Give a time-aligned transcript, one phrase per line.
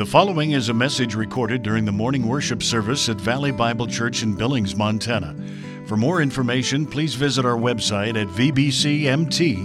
[0.00, 4.22] The following is a message recorded during the morning worship service at Valley Bible Church
[4.22, 5.36] in Billings, Montana.
[5.84, 9.58] For more information, please visit our website at vbcmt.org.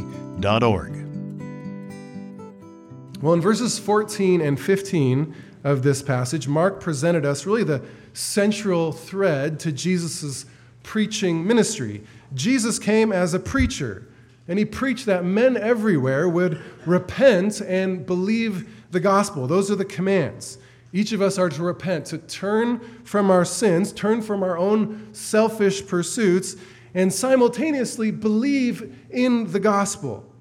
[3.22, 5.34] Well, in verses 14 and 15
[5.64, 7.82] of this passage, Mark presented us really the
[8.12, 10.46] central thread to Jesus'
[10.84, 12.04] preaching ministry.
[12.34, 14.10] Jesus came as a preacher,
[14.48, 19.48] and he preached that men everywhere would repent and believe the gospel.
[19.48, 20.58] Those are the commands.
[20.94, 25.14] Each of us are to repent, to turn from our sins, turn from our own
[25.14, 26.56] selfish pursuits,
[26.94, 30.32] and simultaneously believe in the gospel.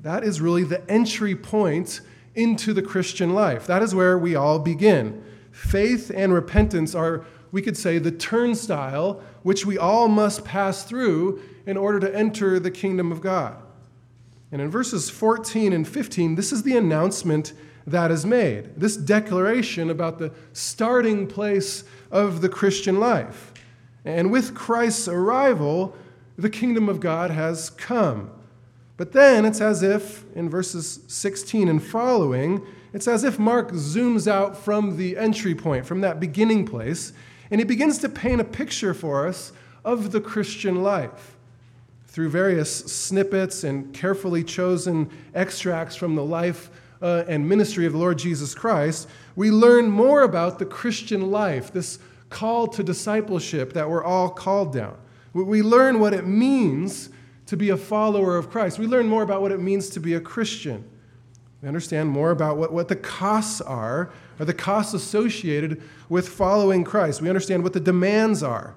[0.00, 2.00] That is really the entry point
[2.34, 3.66] into the Christian life.
[3.66, 5.22] That is where we all begin.
[5.50, 11.42] Faith and repentance are, we could say, the turnstile which we all must pass through
[11.66, 13.56] in order to enter the kingdom of God.
[14.50, 17.52] And in verses 14 and 15, this is the announcement
[17.86, 18.76] that is made.
[18.76, 23.52] This declaration about the starting place of the Christian life.
[24.04, 25.96] And with Christ's arrival,
[26.36, 28.30] the kingdom of God has come.
[28.96, 34.30] But then it's as if, in verses 16 and following, it's as if Mark zooms
[34.30, 37.12] out from the entry point, from that beginning place,
[37.50, 39.52] and he begins to paint a picture for us
[39.84, 41.31] of the Christian life.
[42.12, 47.98] Through various snippets and carefully chosen extracts from the life uh, and ministry of the
[47.98, 53.88] Lord Jesus Christ, we learn more about the Christian life, this call to discipleship that
[53.88, 54.96] we're all called down.
[55.32, 57.08] We learn what it means
[57.46, 58.78] to be a follower of Christ.
[58.78, 60.84] We learn more about what it means to be a Christian.
[61.62, 66.84] We understand more about what, what the costs are, or the costs associated with following
[66.84, 67.22] Christ.
[67.22, 68.74] We understand what the demands are.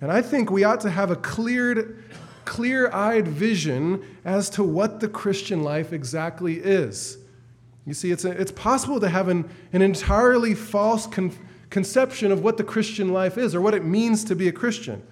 [0.00, 2.04] And I think we ought to have a cleared,
[2.48, 7.18] clear-eyed vision as to what the Christian life exactly is.
[7.84, 11.32] You see, it's, a, it's possible to have an, an entirely false con-
[11.68, 15.02] conception of what the Christian life is or what it means to be a Christian.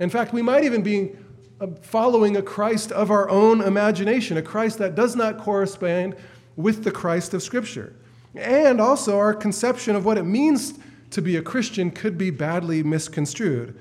[0.00, 1.12] In fact, we might even be
[1.60, 6.16] uh, following a Christ of our own imagination, a Christ that does not correspond
[6.56, 7.94] with the Christ of Scripture.
[8.34, 10.74] And also, our conception of what it means
[11.10, 13.78] to be a Christian could be badly misconstrued.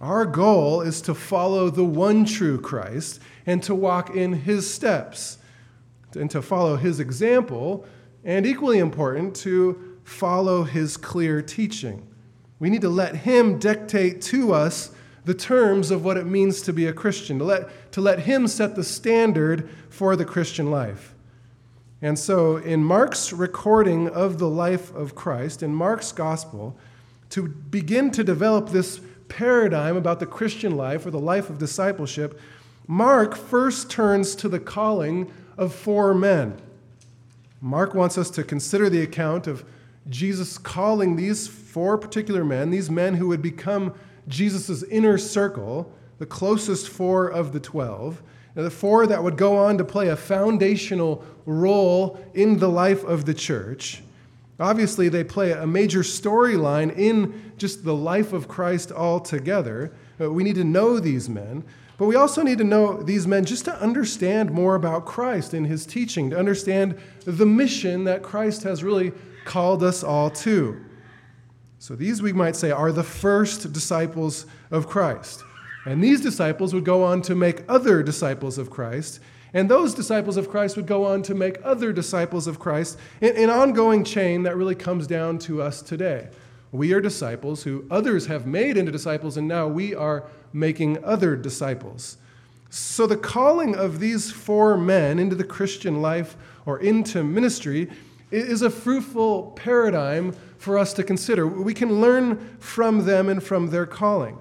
[0.00, 5.38] Our goal is to follow the one true Christ and to walk in his steps
[6.14, 7.84] and to follow his example,
[8.24, 12.06] and equally important, to follow his clear teaching.
[12.58, 14.92] We need to let him dictate to us
[15.24, 18.48] the terms of what it means to be a Christian, to let, to let him
[18.48, 21.14] set the standard for the Christian life.
[22.00, 26.78] And so, in Mark's recording of the life of Christ, in Mark's gospel,
[27.30, 32.40] to begin to develop this paradigm about the Christian life or the life of discipleship,
[32.86, 36.60] Mark first turns to the calling of four men.
[37.60, 39.64] Mark wants us to consider the account of
[40.08, 43.92] Jesus calling these four particular men, these men who would become
[44.26, 48.22] Jesus' inner circle, the closest four of the twelve,
[48.56, 53.04] and the four that would go on to play a foundational role in the life
[53.04, 54.02] of the church.
[54.60, 59.92] Obviously, they play a major storyline in just the life of Christ altogether.
[60.18, 61.64] We need to know these men.
[61.96, 65.66] But we also need to know these men just to understand more about Christ and
[65.66, 69.12] his teaching, to understand the mission that Christ has really
[69.44, 70.84] called us all to.
[71.80, 75.42] So these, we might say, are the first disciples of Christ.
[75.86, 79.20] And these disciples would go on to make other disciples of Christ.
[79.54, 83.50] And those disciples of Christ would go on to make other disciples of Christ, an
[83.50, 86.28] ongoing chain that really comes down to us today.
[86.70, 91.34] We are disciples who others have made into disciples, and now we are making other
[91.34, 92.18] disciples.
[92.70, 97.88] So, the calling of these four men into the Christian life or into ministry
[98.30, 101.46] is a fruitful paradigm for us to consider.
[101.46, 104.36] We can learn from them and from their calling.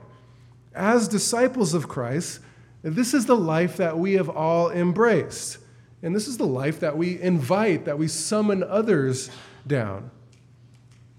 [0.76, 2.42] As disciples of Christ,
[2.84, 5.58] this is the life that we have all embraced.
[6.04, 9.30] And this is the life that we invite, that we summon others
[9.66, 10.12] down.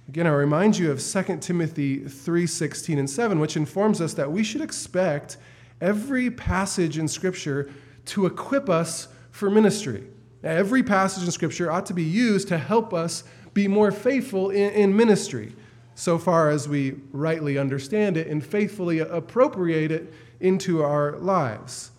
[0.09, 4.43] Again, I remind you of 2 Timothy 3:16 and 7, which informs us that we
[4.43, 5.37] should expect
[5.81, 7.69] every passage in Scripture
[8.07, 10.05] to equip us for ministry.
[10.43, 14.71] Every passage in Scripture ought to be used to help us be more faithful in,
[14.73, 15.55] in ministry,
[15.95, 21.91] so far as we rightly understand it and faithfully appropriate it into our lives.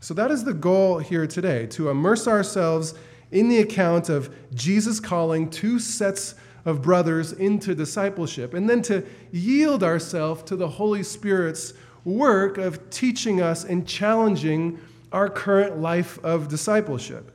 [0.00, 2.94] So that is the goal here today, to immerse ourselves
[3.30, 6.34] in the account of Jesus calling two sets
[6.64, 11.72] of brothers into discipleship, and then to yield ourselves to the Holy Spirit's
[12.04, 14.78] work of teaching us and challenging
[15.12, 17.30] our current life of discipleship.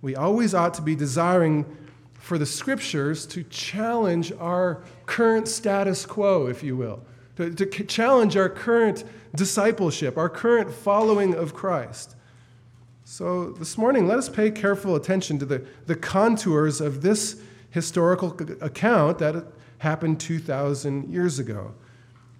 [0.00, 1.64] We always ought to be desiring
[2.14, 7.04] for the scriptures to challenge our current status quo, if you will,
[7.36, 12.14] to, to challenge our current discipleship, our current following of Christ.
[13.04, 17.40] So this morning, let us pay careful attention to the, the contours of this
[17.70, 19.46] historical account that
[19.78, 21.74] happened 2,000 years ago.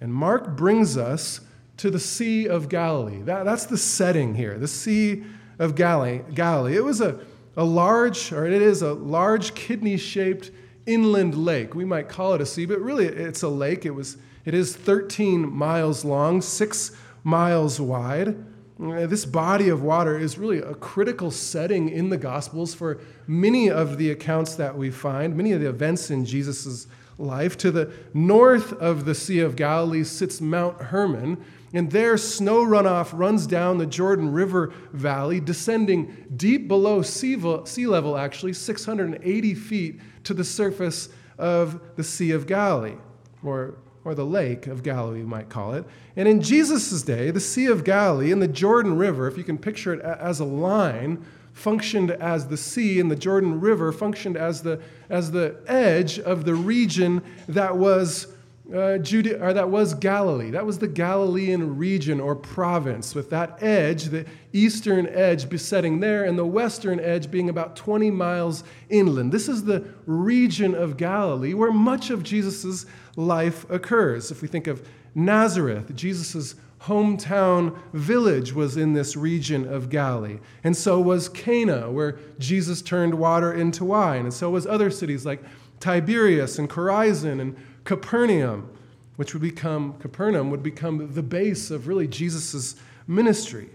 [0.00, 1.40] And Mark brings us
[1.78, 3.22] to the Sea of Galilee.
[3.22, 5.24] That, that's the setting here, the Sea
[5.58, 6.20] of Galilee.
[6.34, 6.76] Galilee.
[6.76, 7.20] It was a,
[7.56, 10.50] a large, or it is a large kidney shaped
[10.86, 11.74] inland lake.
[11.74, 13.84] We might call it a sea, but really it's a lake.
[13.86, 16.92] It, was, it is 13 miles long, six
[17.24, 18.36] miles wide.
[18.78, 23.96] This body of water is really a critical setting in the Gospels for many of
[23.96, 27.56] the accounts that we find, many of the events in Jesus' life.
[27.58, 33.16] To the north of the Sea of Galilee sits Mount Hermon, and there snow runoff
[33.16, 40.34] runs down the Jordan River Valley, descending deep below sea level, actually, 680 feet to
[40.34, 41.08] the surface
[41.38, 42.96] of the Sea of Galilee,
[43.44, 45.84] or or the Lake of Galilee, you might call it.
[46.16, 49.58] And in Jesus' day, the Sea of Galilee and the Jordan River, if you can
[49.58, 54.62] picture it as a line, functioned as the sea, and the Jordan River functioned as
[54.62, 58.31] the, as the edge of the region that was
[58.72, 60.50] uh, Judea, or that was Galilee.
[60.50, 66.24] That was the Galilean region or province, with that edge, the eastern edge besetting there,
[66.24, 69.32] and the western edge being about 20 miles inland.
[69.32, 72.86] This is the region of Galilee where much of Jesus'
[73.16, 74.30] life occurs.
[74.30, 80.38] If we think of Nazareth, Jesus' hometown village was in this region of Galilee.
[80.64, 84.24] And so was Cana, where Jesus turned water into wine.
[84.24, 85.42] And so was other cities like
[85.78, 88.70] Tiberias and Chorazin and Capernaum,
[89.16, 92.76] which would become, Capernaum would become the base of really Jesus'
[93.06, 93.70] ministry.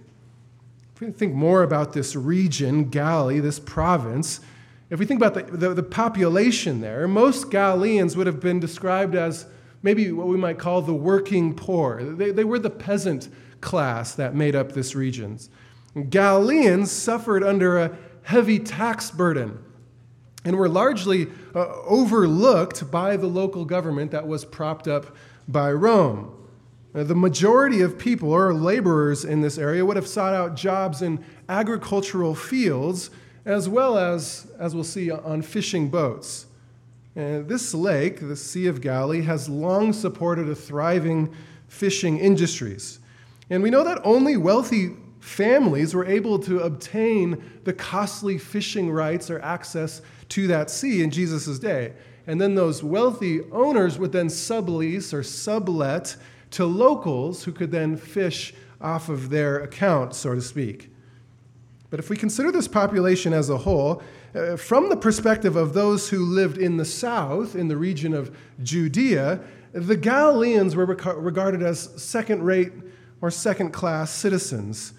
[0.96, 4.40] If we think more about this region, Galilee, this province,
[4.90, 9.14] if we think about the, the, the, population there, most Galileans would have been described
[9.14, 9.46] as
[9.84, 12.04] maybe what we might call the working poor.
[12.04, 13.30] They, they were the peasant
[13.62, 15.40] class that made up this region.
[16.10, 19.60] Galileans suffered under a heavy tax burden
[20.46, 25.16] and were largely uh, overlooked by the local government that was propped up
[25.48, 26.34] by Rome.
[26.96, 31.02] Uh, the majority of people or laborers in this area would have sought out jobs
[31.02, 33.10] in agricultural fields
[33.46, 36.48] as well as, as we'll see, on fishing boats.
[37.16, 41.34] And this lake, the Sea of Galilee, has long supported a thriving
[41.68, 43.00] fishing industries.
[43.50, 49.30] And we know that only wealthy families were able to obtain the costly fishing rights
[49.30, 51.94] or access to that sea in Jesus' day.
[52.26, 56.18] And then those wealthy owners would then sublease or sublet
[56.52, 60.92] to locals who could then fish off of their account, so to speak.
[61.90, 64.02] But if we consider this population as a whole,
[64.36, 68.36] uh, from the perspective of those who lived in the south, in the region of
[68.62, 69.40] Judea,
[69.72, 72.74] the Galileans were regarded as second rate
[73.22, 74.94] or second class citizens.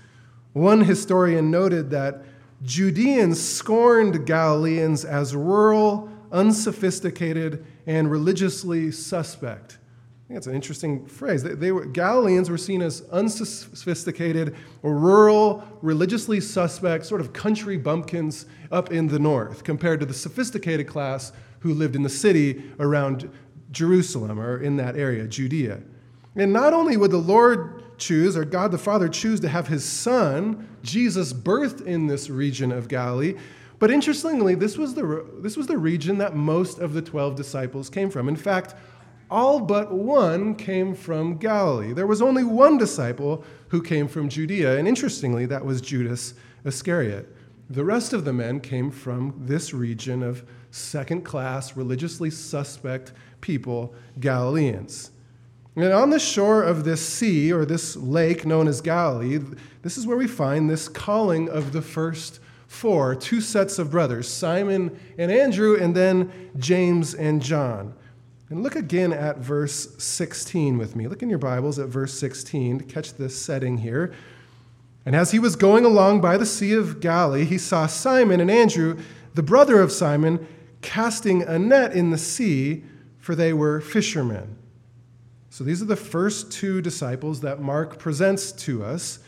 [0.54, 2.22] One historian noted that
[2.62, 9.78] Judeans scorned Galileans as rural, unsophisticated, and religiously suspect.
[10.25, 11.43] I think that's an interesting phrase.
[11.43, 18.44] They, they were, Galileans were seen as unsophisticated, rural, religiously suspect, sort of country bumpkins
[18.70, 23.31] up in the north, compared to the sophisticated class who lived in the city around
[23.70, 25.81] Jerusalem or in that area, Judea.
[26.36, 29.84] And not only would the Lord choose, or God the Father choose to have his
[29.84, 33.34] son, Jesus, birthed in this region of Galilee.
[33.78, 37.88] But interestingly, this was the, this was the region that most of the 12 disciples
[37.90, 38.28] came from.
[38.28, 38.74] In fact,
[39.31, 41.93] all but one came from Galilee.
[41.93, 47.34] There was only one disciple who came from Judea, and interestingly, that was Judas Iscariot.
[47.70, 53.12] The rest of the men came from this region of second class, religiously suspect
[53.43, 55.10] people, Galileans.
[55.77, 59.39] And on the shore of this sea, or this lake known as Galilee,
[59.82, 64.29] this is where we find this calling of the first four two sets of brothers,
[64.29, 67.94] Simon and Andrew, and then James and John.
[68.51, 71.06] And look again at verse 16 with me.
[71.06, 74.13] Look in your Bibles at verse 16 to catch this setting here.
[75.05, 78.51] And as he was going along by the Sea of Galilee, he saw Simon and
[78.51, 78.98] Andrew,
[79.34, 80.46] the brother of Simon,
[80.82, 82.84] casting a net in the sea,
[83.19, 84.57] for they were fishermen.
[85.50, 89.20] So these are the first two disciples that Mark presents to us.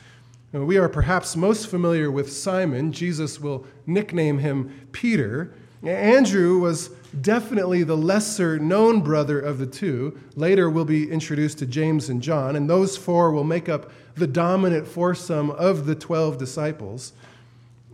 [0.52, 2.92] Now, we are perhaps most familiar with Simon.
[2.92, 5.54] Jesus will nickname him Peter.
[5.82, 10.18] Andrew was definitely the lesser known brother of the two.
[10.36, 14.26] Later, we'll be introduced to James and John, and those four will make up the
[14.26, 17.12] dominant foursome of the 12 disciples.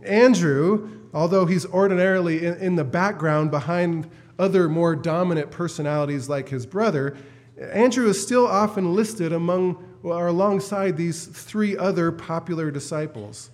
[0.03, 6.65] Andrew, although he's ordinarily in, in the background behind other more dominant personalities like his
[6.65, 7.15] brother,
[7.59, 13.49] Andrew is still often listed among or alongside these three other popular disciples,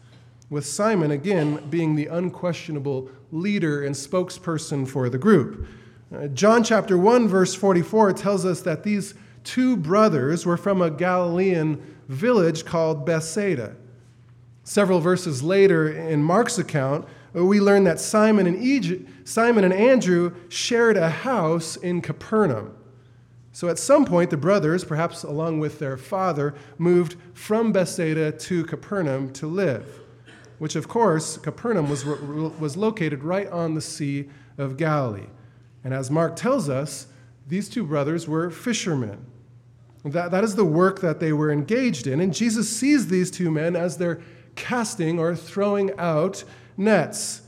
[0.50, 5.68] with Simon again being the unquestionable leader and spokesperson for the group.
[6.14, 10.92] Uh, John chapter 1 verse 44 tells us that these two brothers were from a
[10.92, 13.76] Galilean village called Bethsaida.
[14.64, 20.36] Several verses later in Mark's account, we learn that Simon and, Egypt, Simon and Andrew
[20.50, 22.76] shared a house in Capernaum.
[23.54, 28.66] So at some point, the brothers, perhaps along with their father, moved from Bethsaida to
[28.66, 30.02] Capernaum to live,
[30.58, 35.28] which, of course, Capernaum was, was located right on the Sea of Galilee.
[35.84, 37.08] And as Mark tells us,
[37.48, 39.24] these two brothers were fishermen.
[40.04, 42.20] That, that is the work that they were engaged in.
[42.20, 44.22] And Jesus sees these two men as they're
[44.56, 46.44] casting or throwing out
[46.76, 47.44] nets.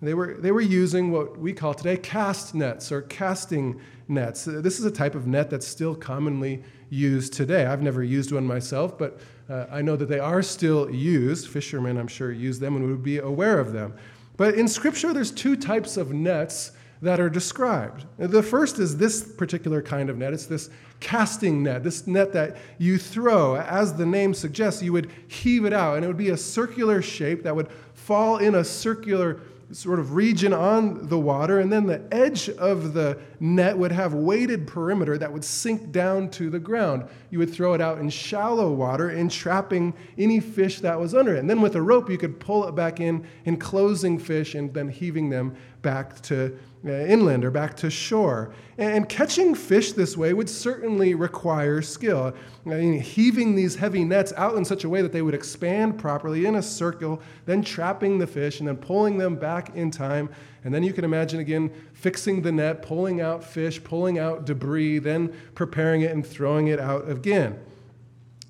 [0.00, 3.78] They were, they were using what we call today cast nets or casting
[4.10, 4.44] nets.
[4.44, 7.64] This is a type of net that's still commonly used today.
[7.66, 11.48] I've never used one myself, but uh, I know that they are still used.
[11.48, 13.94] Fishermen, I'm sure, use them and would be aware of them.
[14.36, 18.04] But in Scripture, there's two types of nets that are described.
[18.18, 20.34] The first is this particular kind of net.
[20.34, 20.68] It's this
[21.00, 23.56] casting net, this net that you throw.
[23.56, 27.00] As the name suggests, you would heave it out, and it would be a circular
[27.00, 29.40] shape that would fall in a circular
[29.72, 34.14] sort of region on the water, and then the edge of the net would have
[34.14, 37.04] weighted perimeter that would sink down to the ground.
[37.30, 41.38] You would throw it out in shallow water, entrapping any fish that was under it.
[41.38, 44.88] And then with a rope, you could pull it back in, enclosing fish, and then
[44.88, 48.52] heaving them back to inland or back to shore.
[48.78, 52.34] And catching fish this way would certainly require skill.
[52.64, 55.98] I mean, heaving these heavy nets out in such a way that they would expand
[55.98, 60.30] properly in a circle, then trapping the fish and then pulling them back in time.
[60.64, 64.98] And then you can imagine again fixing the net, pulling out fish, pulling out debris,
[65.00, 67.58] then preparing it and throwing it out again.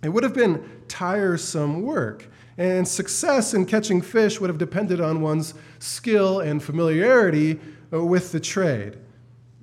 [0.03, 2.27] It would have been tiresome work.
[2.57, 8.05] And success in catching fish would have depended on one's skill and familiarity uh, Uh,
[8.05, 8.99] with the trade.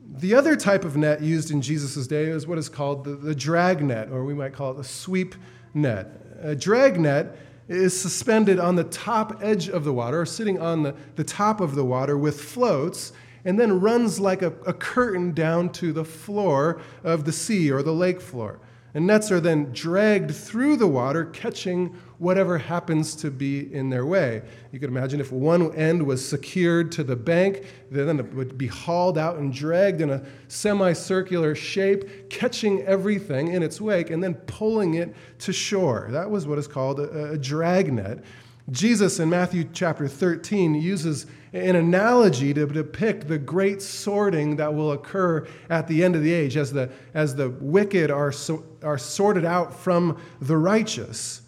[0.06, 3.34] The other type of net used in Jesus' day is what is called the, the
[3.34, 5.34] drag net, or we might call it a sweep
[5.74, 6.20] net.
[6.42, 7.38] A drag net
[7.70, 11.62] is suspended on the top edge of the water, or sitting on the, the top
[11.62, 13.14] of the water with floats,
[13.46, 17.82] and then runs like a, a curtain down to the floor of the sea or
[17.82, 18.60] the lake floor.
[18.98, 24.08] And nets are then dragged through the water, catching whatever happens to be in their
[24.08, 24.42] way.
[24.72, 28.66] You could imagine if one end was secured to the bank, then it would be
[28.66, 34.34] hauled out and dragged in a semicircular shape, catching everything in its wake and then
[34.34, 36.08] pulling it to shore.
[36.10, 38.24] That was what is called a, a drag net.
[38.72, 44.92] Jesus in Matthew chapter 13 uses an analogy to depict the great sorting that will
[44.94, 48.98] occur at the end of the age as the, as the wicked are, so, are
[48.98, 51.42] sorted out from the righteous.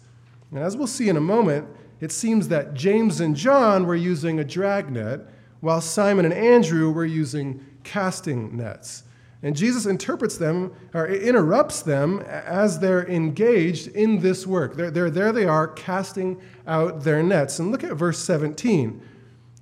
[0.50, 1.68] And as we'll see in a moment,
[2.00, 5.26] it seems that James and John were using a dragnet,
[5.60, 9.04] while Simon and Andrew were using casting nets.
[9.42, 14.76] And Jesus interprets them or interrupts them as they're engaged in this work.
[14.76, 17.58] They're, they're, there they are casting out their nets.
[17.58, 19.00] And look at verse 17.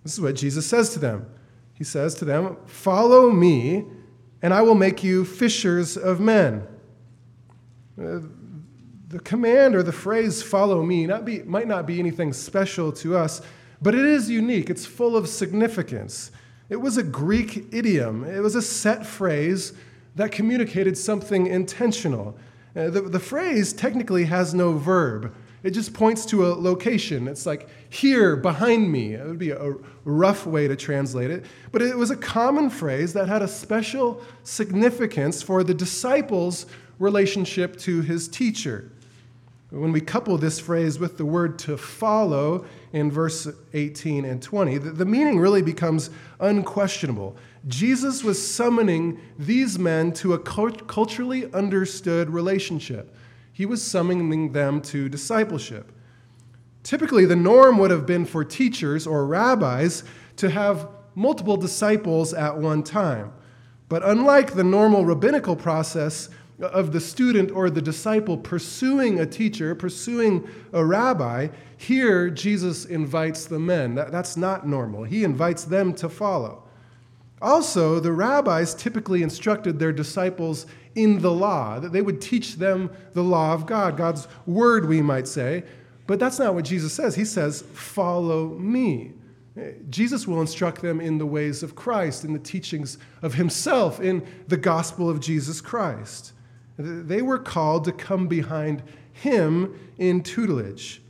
[0.08, 1.26] This is what Jesus says to them.
[1.74, 3.84] He says to them, Follow me,
[4.40, 6.66] and I will make you fishers of men.
[8.00, 8.20] Uh,
[9.08, 13.18] the command or the phrase follow me not be, might not be anything special to
[13.18, 13.42] us,
[13.82, 14.70] but it is unique.
[14.70, 16.30] It's full of significance.
[16.70, 19.74] It was a Greek idiom, it was a set phrase
[20.16, 22.34] that communicated something intentional.
[22.74, 27.26] Uh, the, the phrase technically has no verb, it just points to a location.
[27.28, 29.14] It's like here, behind me.
[29.14, 29.74] It would be a
[30.04, 31.44] rough way to translate it.
[31.72, 36.66] But it was a common phrase that had a special significance for the disciples'
[36.98, 38.92] relationship to his teacher.
[39.70, 44.78] When we couple this phrase with the word to follow in verse 18 and 20,
[44.78, 46.08] the, meaning really becomes
[46.40, 47.36] unquestionable.
[47.66, 53.14] Jesus was summoning these men to a culturally understood relationship,
[53.58, 55.90] he was summoning them to discipleship.
[56.84, 60.04] Typically, the norm would have been for teachers or rabbis
[60.36, 63.32] to have multiple disciples at one time.
[63.88, 66.28] But unlike the normal rabbinical process,
[66.60, 73.46] of the student or the disciple pursuing a teacher, pursuing a rabbi, here Jesus invites
[73.46, 73.96] the men.
[73.96, 75.02] That, that's not normal.
[75.02, 76.62] He invites them to follow.
[77.40, 80.66] Also, the rabbis typically instructed their disciples
[80.98, 85.00] in the law, that they would teach them the law of God, God's word, we
[85.00, 85.62] might say.
[86.08, 87.14] But that's not what Jesus says.
[87.14, 89.12] He says, Follow me.
[89.90, 94.26] Jesus will instruct them in the ways of Christ, in the teachings of himself, in
[94.48, 96.32] the gospel of Jesus Christ.
[96.76, 101.02] They were called to come behind him in tutelage.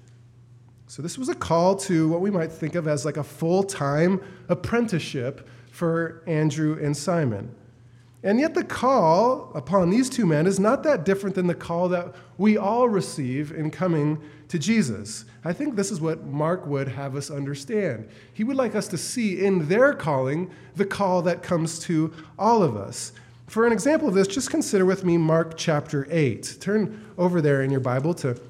[0.87, 3.63] So, this was a call to what we might think of as like a full
[3.63, 7.55] time apprenticeship for Andrew and Simon.
[8.23, 11.89] And yet, the call upon these two men is not that different than the call
[11.91, 15.25] that we all receive in coming to Jesus.
[15.45, 18.09] I think this is what Mark would have us understand.
[18.33, 22.65] He would like us to see in their calling the call that comes to all
[22.65, 23.13] of us.
[23.47, 26.59] For an example of this, just consider with me Mark chapter 8.
[26.61, 28.41] Turn over there in your Bible to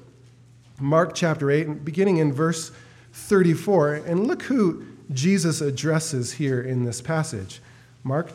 [0.79, 2.71] Mark chapter 8, beginning in verse
[3.13, 7.61] 34, and look who Jesus addresses here in this passage.
[8.03, 8.31] Mark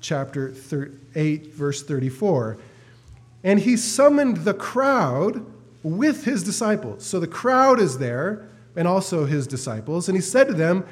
[0.00, 0.54] chapter
[1.14, 2.58] 8, verse 34.
[3.42, 5.44] And he summoned the crowd
[5.82, 7.04] with his disciples.
[7.04, 10.08] So the crowd is there, and also his disciples.
[10.08, 10.86] And he said to them,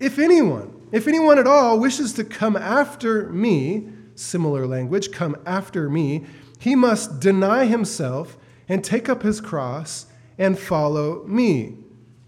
[0.00, 5.88] If anyone, if anyone at all wishes to come after me, similar language, come after
[5.88, 6.26] me,
[6.58, 8.36] he must deny himself
[8.68, 10.06] and take up his cross
[10.38, 11.76] and follow me.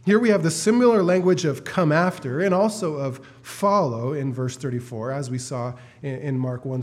[0.04, 4.54] Here we have the similar language of come after and also of follow in verse
[4.56, 6.82] 34, as we saw in Mark 1.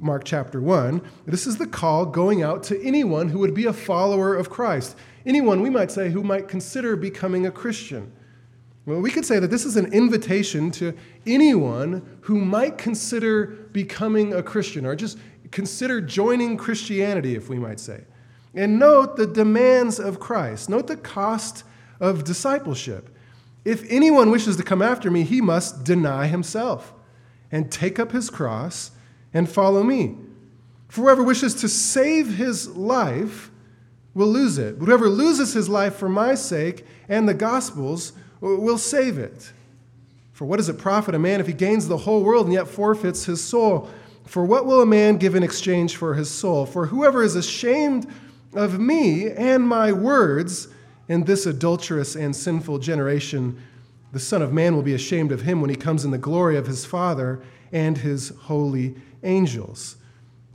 [0.00, 1.00] Mark chapter 1.
[1.24, 4.96] This is the call going out to anyone who would be a follower of Christ.
[5.24, 8.12] Anyone, we might say, who might consider becoming a Christian.
[8.86, 10.94] Well, we could say that this is an invitation to
[11.24, 15.16] anyone who might consider becoming a Christian or just
[15.52, 18.02] consider joining Christianity, if we might say.
[18.52, 20.68] And note the demands of Christ.
[20.68, 21.62] Note the cost
[22.02, 23.08] of discipleship.
[23.64, 26.92] If anyone wishes to come after me, he must deny himself
[27.52, 28.90] and take up his cross
[29.32, 30.16] and follow me.
[30.88, 33.50] For whoever wishes to save his life
[34.14, 34.76] will lose it.
[34.78, 39.52] Whoever loses his life for my sake and the gospel's will save it.
[40.32, 42.66] For what does it profit a man if he gains the whole world and yet
[42.66, 43.88] forfeits his soul?
[44.26, 46.66] For what will a man give in exchange for his soul?
[46.66, 48.10] For whoever is ashamed
[48.54, 50.68] of me and my words
[51.12, 53.60] in this adulterous and sinful generation,
[54.12, 56.56] the Son of Man will be ashamed of him when he comes in the glory
[56.56, 59.96] of his Father and his holy angels.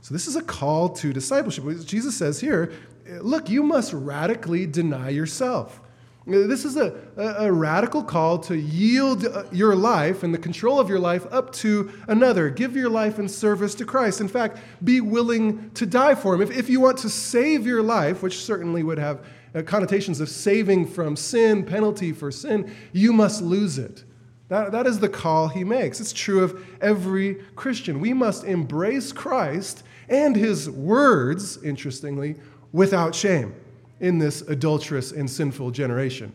[0.00, 1.64] So, this is a call to discipleship.
[1.86, 2.72] Jesus says here,
[3.20, 5.80] look, you must radically deny yourself.
[6.26, 10.98] This is a, a, radical call to yield your life and the control of your
[10.98, 12.50] life up to another.
[12.50, 14.20] Give your life in service to Christ.
[14.20, 16.42] In fact, be willing to die for Him.
[16.42, 19.24] If, if you want to save your life, which certainly would have
[19.58, 24.04] Uh, connotations of saving from sin, penalty for sin, you must lose it.
[24.48, 26.00] That, that is the call He makes.
[26.00, 27.98] It's true of every Christian.
[27.98, 32.36] We must embrace Christ and His words, interestingly,
[32.72, 33.52] without shame
[33.98, 36.32] in this adulterous and sinful generation.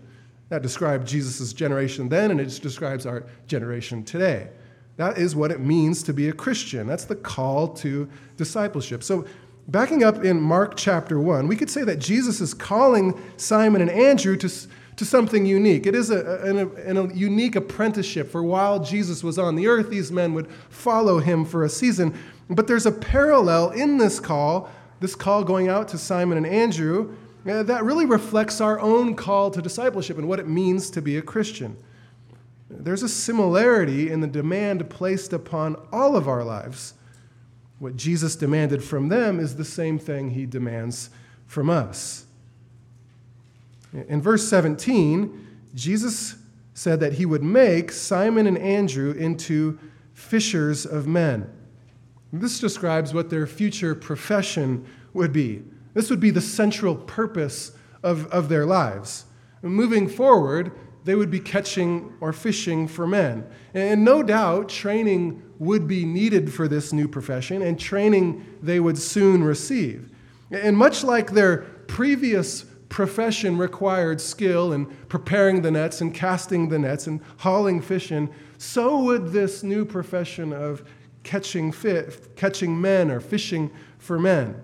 [0.49, 4.49] That described Jesus' generation then, and it describes our generation today.
[4.97, 6.87] That is what it means to be a Christian.
[6.87, 9.01] That's the call to discipleship.
[9.01, 9.25] So,
[9.67, 13.89] backing up in Mark chapter 1, we could say that Jesus is calling Simon and
[13.89, 14.49] Andrew to,
[14.95, 15.85] to something unique.
[15.85, 20.11] It is a, a, a, unique apprenticeship, for while Jesus was on the earth, these
[20.11, 22.17] men would follow him for a season.
[22.49, 27.15] But there's a parallel in this call, this call going out to Simon and Andrew,
[27.49, 31.17] uh, that really reflects our own call to discipleship and what it means to be
[31.17, 31.75] a Christian.
[32.69, 36.93] There's a similarity in the demand placed upon all of our lives.
[37.83, 41.09] What Jesus demanded from them is the same thing he demands
[41.47, 42.25] from us.
[44.07, 46.37] In verse 17, Jesus
[46.73, 49.77] said that he would make Simon and Andrew into
[50.13, 51.51] fishers of men.
[52.31, 55.61] This describes what their future profession would be.
[55.93, 59.25] This would be the central purpose of, of their lives.
[59.61, 60.71] Moving forward,
[61.03, 63.45] they would be catching or fishing for men.
[63.73, 68.97] And no doubt, training would be needed for this new profession, and training they would
[68.97, 70.09] soon receive.
[70.51, 76.77] And much like their previous profession required skill in preparing the nets and casting the
[76.77, 80.83] nets and hauling fish in, so would this new profession of
[81.23, 84.61] catching, fish, catching men or fishing for men.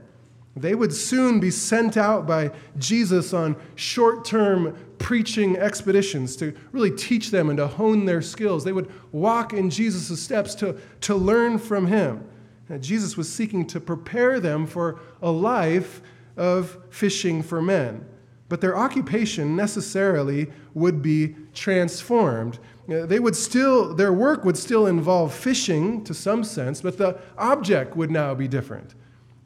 [0.62, 6.92] They would soon be sent out by Jesus on short term preaching expeditions to really
[6.92, 8.64] teach them and to hone their skills.
[8.64, 12.24] They would walk in Jesus' steps to, to learn from him.
[12.68, 16.02] And Jesus was seeking to prepare them for a life
[16.38, 18.06] of fishing for men.
[18.50, 22.60] But their occupation necessarily would be transformed.
[22.90, 27.20] Uh, they would still, their work would still involve fishing to some sense, but the
[27.38, 28.96] object would now be different.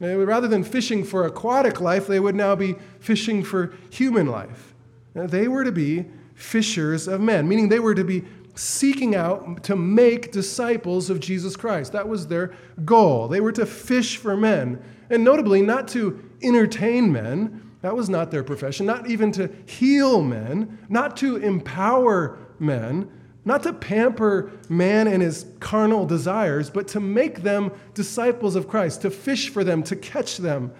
[0.04, 4.74] Eh, rather than fishing for aquatic life, they would now be fishing for human life.
[5.16, 8.22] Eh, they were to be fishers of men, meaning they were to be
[8.54, 11.92] seeking out to make disciples of Jesus Christ.
[11.92, 12.52] That was their
[12.84, 13.28] goal.
[13.28, 17.62] They were to fish for men, and notably, not to entertain men.
[17.80, 23.10] That was not their profession, not even to heal men, not to empower men,
[23.44, 29.02] not to pamper man and his carnal desires, but to make them disciples of Christ,
[29.02, 30.72] to fish for them, to catch them.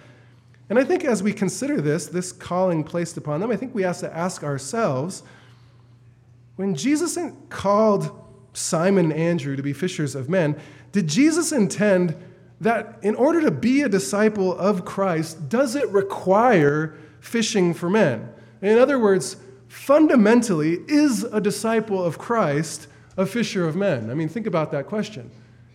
[0.69, 3.83] And I think as we consider this, this calling placed upon them, I think we
[3.83, 5.21] have to ask ourselves
[6.55, 7.17] when Jesus
[7.49, 8.23] called
[8.53, 10.59] Simon and Andrew to be fishers of men,
[10.91, 12.15] did Jesus intend
[12.61, 18.29] that in order to be a disciple of Christ, does it require fishing for men?
[18.61, 19.35] In other words,
[19.75, 24.09] fundamentally, is a disciple of Christ a fisher of men?
[24.09, 25.29] I mean, think about that question.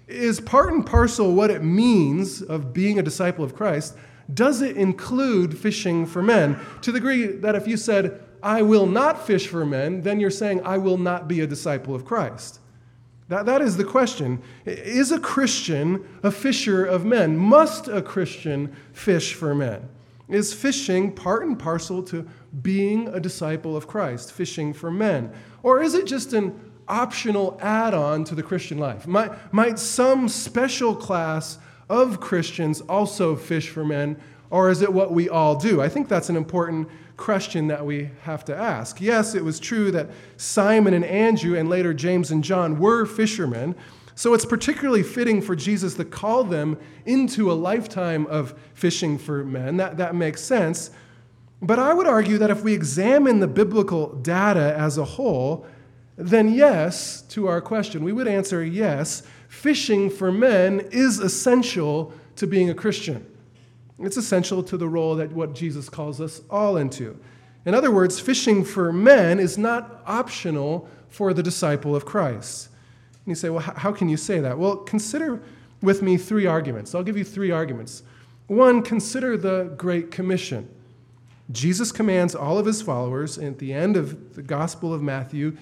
[0.08, 3.94] Is part and parcel what it means of being a disciple of Christ?
[4.32, 6.58] Does it include fishing for men?
[6.82, 10.30] To the degree that if you said, I will not fish for men, then you're
[10.30, 12.58] saying, I will not be a disciple of Christ.
[13.28, 14.42] That, that is the question.
[14.64, 17.36] Is a Christian a fisher of men?
[17.36, 19.88] Must a Christian fish for men?
[20.30, 22.26] Is fishing part and parcel to
[22.62, 25.32] being a disciple of Christ, fishing for men?
[25.62, 29.06] Or is it just an optional add on to the Christian life?
[29.06, 34.16] Might, might some special class of Christians also fish for men,
[34.50, 35.80] or is it what we all do?
[35.80, 39.00] I think that's an important question that we have to ask.
[39.00, 43.74] Yes, it was true that Simon and Andrew, and later James and John, were fishermen.
[44.20, 49.42] So it's particularly fitting for Jesus to call them into a lifetime of fishing for
[49.42, 49.78] men.
[49.78, 50.90] That, that makes sense.
[51.62, 55.66] But I would argue that if we examine the biblical data as a whole,
[56.18, 62.46] then yes, to our question, we would answer yes, fishing for men is essential to
[62.46, 63.24] being a Christian.
[63.98, 67.18] It's essential to the role that what Jesus calls us all into.
[67.64, 72.69] In other words, fishing for men is not optional for the disciple of Christ.
[73.30, 74.58] And you say, well, how can you say that?
[74.58, 75.40] Well, consider
[75.82, 76.96] with me three arguments.
[76.96, 78.02] I'll give you three arguments.
[78.48, 80.68] One, consider the Great Commission.
[81.52, 85.56] Jesus commands all of his followers at the end of the Gospel of Matthew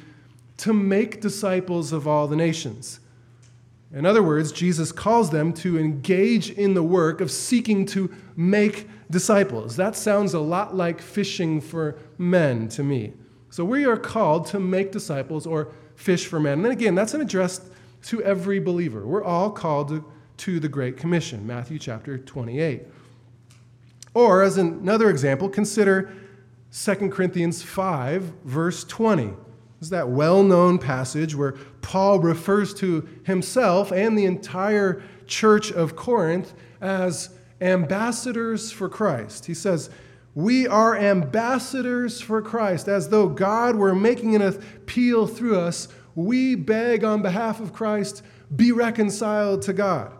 [0.57, 3.01] to make disciples of all the nations.
[3.93, 8.89] In other words, Jesus calls them to engage in the work of seeking to make
[9.11, 9.77] disciples.
[9.77, 13.13] That sounds a lot like fishing for men to me.
[13.51, 16.55] So we are called to make disciples or fish for men.
[16.55, 17.61] And then again, that's an address
[18.05, 19.05] to every believer.
[19.05, 20.05] We're all called
[20.39, 22.83] to, the Great Commission, Matthew chapter 28.
[24.15, 26.13] Or, as another example, consider
[26.73, 29.35] 2 Corinthians 5, verse 20
[29.81, 35.97] is that well known passage where Paul refers to himself and the entire church of
[35.97, 37.31] Corinth as
[37.61, 39.47] ambassadors for Christ.
[39.47, 39.91] He says,
[40.39, 45.89] We are ambassadors for Christ, as though God were making an appeal through us.
[46.15, 48.23] We beg on behalf of Christ,
[48.55, 50.13] be reconciled to God.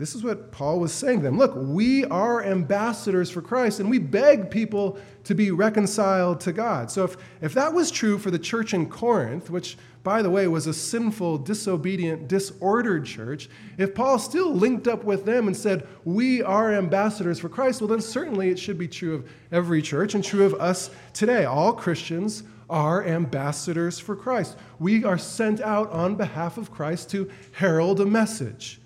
[0.00, 1.36] This is what Paul was saying to them.
[1.36, 6.90] Look, we are ambassadors for Christ, and we beg people to be reconciled to God.
[6.90, 10.48] So, if, if that was true for the church in Corinth, which, by the way,
[10.48, 15.86] was a sinful, disobedient, disordered church, if Paul still linked up with them and said,
[16.04, 20.14] We are ambassadors for Christ, well, then certainly it should be true of every church
[20.14, 21.44] and true of us today.
[21.44, 24.56] All Christians are ambassadors for Christ.
[24.78, 28.80] We are sent out on behalf of Christ to herald a message.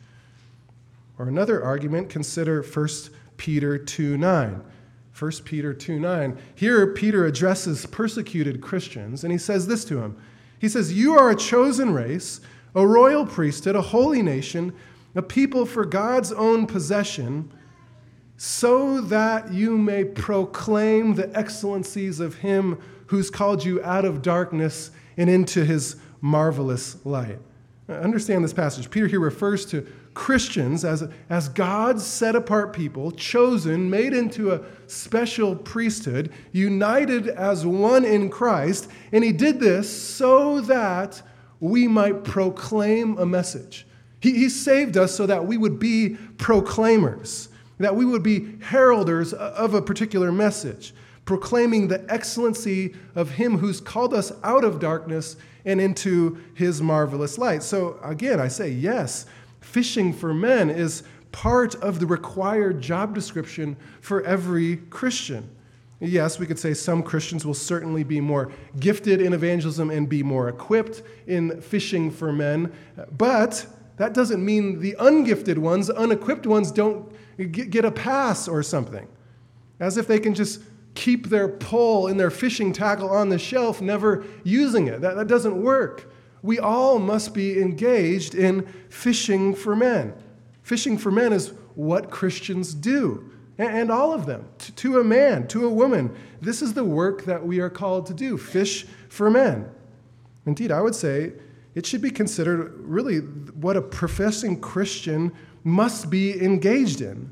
[1.18, 2.88] Or another argument, consider 1
[3.36, 4.62] Peter 2 9.
[5.18, 6.38] 1 Peter 2 9.
[6.54, 10.16] Here, Peter addresses persecuted Christians, and he says this to him
[10.58, 12.40] He says, You are a chosen race,
[12.74, 14.74] a royal priesthood, a holy nation,
[15.14, 17.52] a people for God's own possession,
[18.36, 24.90] so that you may proclaim the excellencies of him who's called you out of darkness
[25.16, 27.38] and into his marvelous light.
[27.88, 28.90] Understand this passage.
[28.90, 34.62] Peter here refers to Christians as, as God's set apart people, chosen, made into a
[34.86, 38.88] special priesthood, united as one in Christ.
[39.12, 41.20] And he did this so that
[41.60, 43.86] we might proclaim a message.
[44.20, 47.48] He, he saved us so that we would be proclaimers,
[47.78, 53.80] that we would be heralders of a particular message, proclaiming the excellency of him who's
[53.80, 57.62] called us out of darkness and into his marvelous light.
[57.62, 59.26] So again, I say, yes,
[59.64, 65.50] fishing for men is part of the required job description for every Christian.
[66.00, 70.22] Yes, we could say some Christians will certainly be more gifted in evangelism and be
[70.22, 72.72] more equipped in fishing for men,
[73.16, 77.12] but that doesn't mean the ungifted ones, unequipped ones, don't
[77.50, 79.08] get a pass or something.
[79.80, 80.60] As if they can just
[80.94, 85.00] keep their pole and their fishing tackle on the shelf, never using it.
[85.00, 86.12] That, that doesn't work.
[86.44, 90.12] We all must be engaged in fishing for men.
[90.62, 95.64] Fishing for men is what Christians do, and all of them, to a man, to
[95.64, 96.14] a woman.
[96.42, 99.70] This is the work that we are called to do fish for men.
[100.44, 101.32] Indeed, I would say
[101.74, 107.30] it should be considered really what a professing Christian must be engaged in.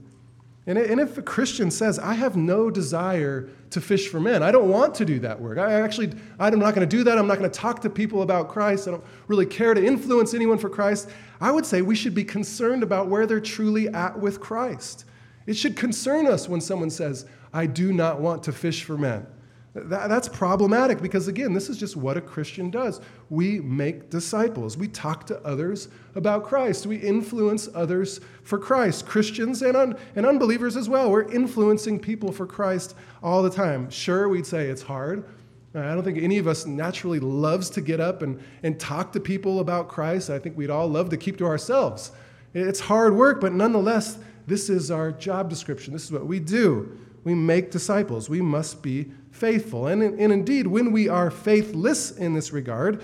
[0.64, 4.68] And if a Christian says, I have no desire to fish for men, I don't
[4.68, 5.58] want to do that work.
[5.58, 7.18] I actually, I'm not going to do that.
[7.18, 8.86] I'm not going to talk to people about Christ.
[8.86, 11.08] I don't really care to influence anyone for Christ.
[11.40, 15.04] I would say we should be concerned about where they're truly at with Christ.
[15.46, 19.26] It should concern us when someone says, I do not want to fish for men.
[19.74, 23.00] That, that's problematic because, again, this is just what a Christian does.
[23.30, 24.76] We make disciples.
[24.76, 26.84] We talk to others about Christ.
[26.84, 31.10] We influence others for Christ, Christians and, un, and unbelievers as well.
[31.10, 33.88] We're influencing people for Christ all the time.
[33.88, 35.24] Sure, we'd say it's hard.
[35.74, 39.20] I don't think any of us naturally loves to get up and, and talk to
[39.20, 40.28] people about Christ.
[40.28, 42.12] I think we'd all love to keep to ourselves.
[42.52, 45.94] It's hard work, but nonetheless, this is our job description.
[45.94, 46.98] This is what we do.
[47.24, 48.28] We make disciples.
[48.28, 49.88] We must be faithful.
[49.88, 53.02] And, and indeed, when we are faithless in this regard,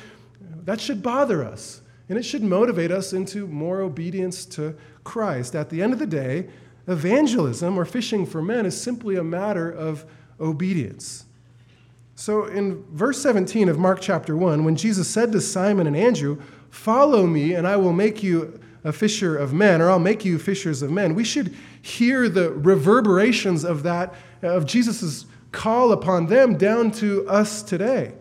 [0.65, 1.81] that should bother us.
[2.09, 5.57] And it should motivate us into more obedience to Christ.
[5.57, 6.49] At the end of the day,
[6.87, 10.07] evangelism or fishing for men is simply a matter of
[10.41, 11.25] obedience.
[12.15, 16.41] So in verse 17 of Mark chapter 1, when Jesus said to Simon and Andrew,
[16.71, 20.39] Follow me, and I will make you a fisher of men, or I'll make you
[20.39, 26.57] fishers of men, we should hear the reverberations of that, of Jesus' call upon them
[26.57, 28.13] down to us today.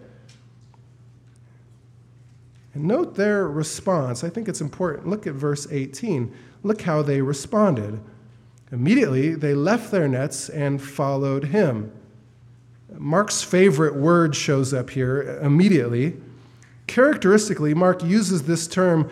[2.74, 4.24] And note their response.
[4.24, 5.08] I think it's important.
[5.08, 6.34] Look at verse 18.
[6.64, 8.00] Look how they responded.
[8.72, 11.92] Immediately, they left their nets and followed him.
[12.98, 16.18] Mark's favorite word shows up here immediately.
[16.88, 19.10] Characteristically, Mark uses this term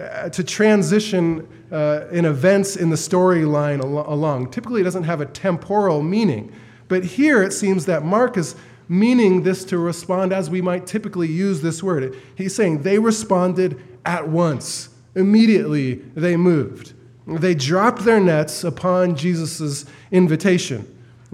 [0.00, 4.50] uh, to transition uh, in events in the storyline al- along.
[4.50, 6.52] Typically, it doesn't have a temporal meaning.
[6.94, 8.54] But here it seems that Mark is
[8.88, 12.16] meaning this to respond as we might typically use this word.
[12.36, 16.92] He's saying they responded at once, immediately they moved.
[17.26, 20.86] They dropped their nets upon Jesus' invitation.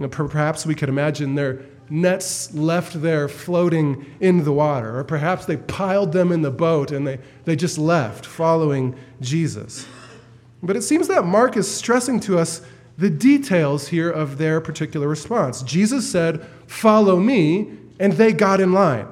[0.09, 4.97] Perhaps we could imagine their nets left there floating in the water.
[4.97, 9.85] Or perhaps they piled them in the boat and they, they just left following Jesus.
[10.63, 12.63] But it seems that Mark is stressing to us
[13.01, 15.63] the details here of their particular response.
[15.63, 19.07] Jesus said, Follow me, and they got in line.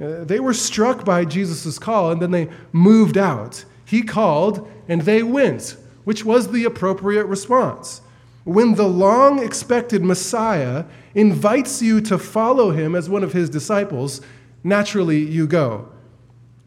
[0.00, 3.64] Uh, they were struck by Jesus' call and then they moved out.
[3.84, 8.00] He called and they went, which was the appropriate response.
[8.44, 14.20] When the long expected Messiah invites you to follow him as one of his disciples,
[14.64, 15.88] naturally you go.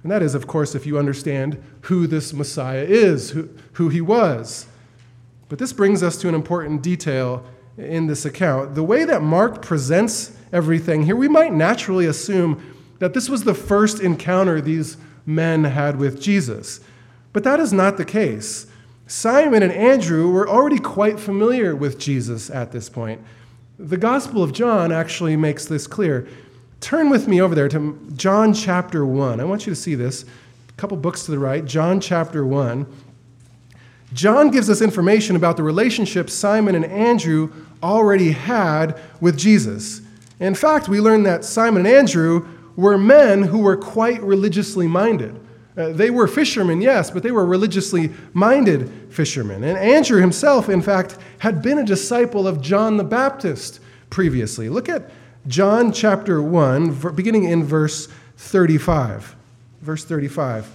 [0.04, 4.02] And that is, of course, if you understand who this Messiah is, who, who he
[4.02, 4.68] was.
[5.49, 7.45] But this brings us to an important detail
[7.77, 8.75] in this account.
[8.75, 13.53] The way that Mark presents everything here, we might naturally assume that this was the
[13.53, 16.79] first encounter these men had with Jesus.
[17.34, 18.67] But that is not the case.
[19.08, 23.21] Simon and Andrew were already quite familiar with Jesus at this point.
[23.77, 26.27] The Gospel of John actually makes this clear.
[26.79, 29.39] Turn with me over there to John chapter 1.
[29.39, 30.23] I want you to see this.
[30.69, 32.86] A couple books to the right, John chapter 1.
[34.15, 37.51] John gives us information about the relationship Simon and Andrew
[37.84, 40.01] already had with Jesus.
[40.39, 42.47] In fact, we learn that Simon and Andrew
[42.78, 45.38] were men who were quite religiously minded.
[45.78, 49.65] Uh, they were fishermen, yes, but they were religiously minded fishermen.
[49.65, 54.69] And Andrew himself, in fact, had been a disciple of John the Baptist previously.
[54.69, 55.12] Look at
[55.47, 59.36] John chapter 1, beginning in verse 35.
[59.82, 60.71] Verse 35.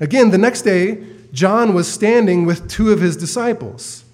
[0.00, 4.04] Again, the next day, John was standing with two of his disciples.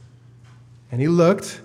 [0.91, 1.61] And he looked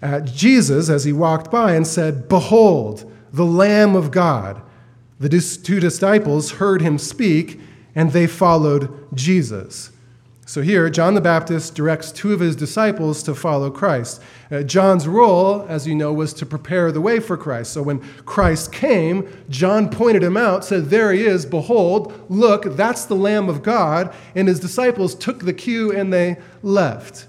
[0.00, 4.62] at Jesus as he walked by and said, Behold, the Lamb of God.
[5.18, 5.28] The
[5.62, 7.60] two disciples heard him speak,
[7.94, 9.91] and they followed Jesus.
[10.44, 14.20] So here, John the Baptist directs two of his disciples to follow Christ.
[14.50, 17.72] Uh, John's role, as you know, was to prepare the way for Christ.
[17.72, 23.04] So when Christ came, John pointed him out, said, There he is, behold, look, that's
[23.04, 24.12] the Lamb of God.
[24.34, 27.28] And his disciples took the cue and they left.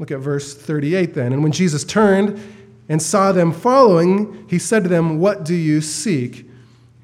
[0.00, 1.32] Look at verse 38 then.
[1.32, 2.40] And when Jesus turned
[2.88, 6.48] and saw them following, he said to them, What do you seek?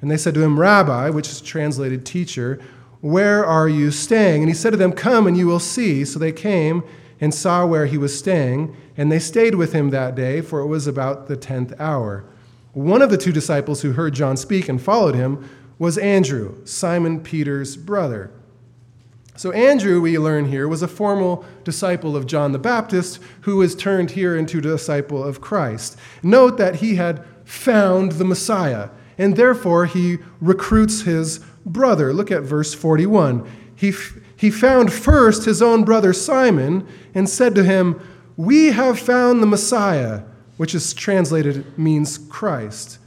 [0.01, 2.59] And they said to him, Rabbi, which is translated teacher,
[3.01, 4.41] where are you staying?
[4.41, 6.03] And he said to them, Come and you will see.
[6.03, 6.83] So they came
[7.19, 10.67] and saw where he was staying, and they stayed with him that day, for it
[10.67, 12.25] was about the tenth hour.
[12.73, 17.19] One of the two disciples who heard John speak and followed him was Andrew, Simon
[17.21, 18.31] Peter's brother.
[19.35, 23.75] So, Andrew, we learn here, was a formal disciple of John the Baptist who was
[23.75, 25.95] turned here into a disciple of Christ.
[26.23, 32.13] Note that he had found the Messiah, and therefore he recruits his brother.
[32.13, 33.49] Look at verse 41.
[33.75, 33.93] He,
[34.35, 38.01] he found first his own brother Simon and said to him,
[38.35, 40.23] We have found the Messiah,
[40.57, 42.99] which is translated means Christ.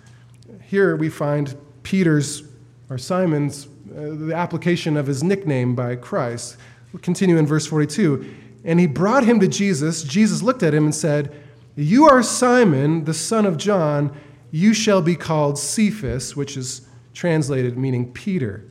[0.63, 2.45] Here we find Peter's
[2.89, 6.57] or Simon's uh, the application of his nickname by Christ.
[6.93, 8.35] We'll continue in verse 42.
[8.65, 10.03] And he brought him to Jesus.
[10.03, 11.35] Jesus looked at him and said,
[11.75, 14.17] You are Simon, the son of John.
[14.51, 16.83] You shall be called Cephas, which is
[17.21, 18.65] translated meaning Peter.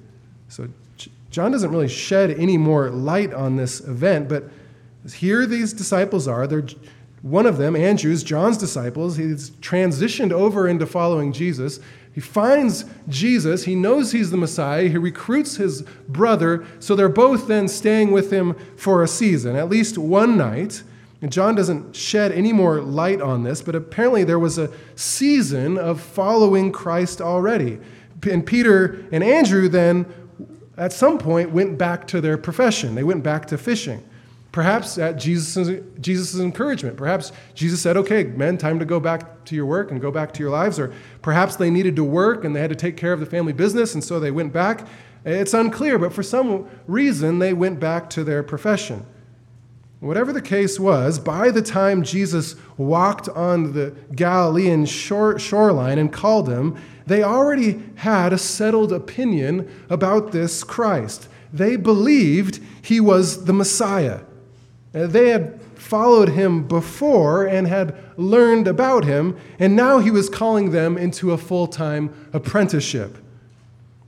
[0.47, 0.67] So
[1.29, 4.45] John doesn't really shed any more light on this event, but
[5.13, 6.47] here these disciples are.
[6.47, 6.65] They're
[7.21, 9.17] one of them, Andrew's, John's disciples.
[9.17, 11.79] He's transitioned over into following Jesus.
[12.11, 13.65] He finds Jesus.
[13.65, 14.87] He knows he's the Messiah.
[14.87, 16.65] He recruits his brother.
[16.79, 20.81] So they're both then staying with him for a season, at least one night.
[21.21, 25.77] And John doesn't shed any more light on this, but apparently there was a season
[25.77, 27.77] of following Christ already.
[28.23, 30.05] And Peter and Andrew then,
[30.77, 32.95] at some point, went back to their profession.
[32.95, 34.03] They went back to fishing.
[34.51, 36.97] Perhaps at Jesus' Jesus' encouragement.
[36.97, 40.33] Perhaps Jesus said, okay, men, time to go back to your work and go back
[40.33, 40.79] to your lives.
[40.79, 43.53] Or perhaps they needed to work and they had to take care of the family
[43.53, 44.87] business, and so they went back.
[45.23, 49.05] It's unclear, but for some reason, they went back to their profession.
[49.99, 56.11] Whatever the case was, by the time Jesus walked on the Galilean shore, shoreline and
[56.11, 61.27] called them, they already had a settled opinion about this Christ.
[61.51, 64.21] They believed he was the Messiah.
[64.93, 70.29] Uh, they had followed him before and had learned about him, and now he was
[70.29, 73.17] calling them into a full time apprenticeship.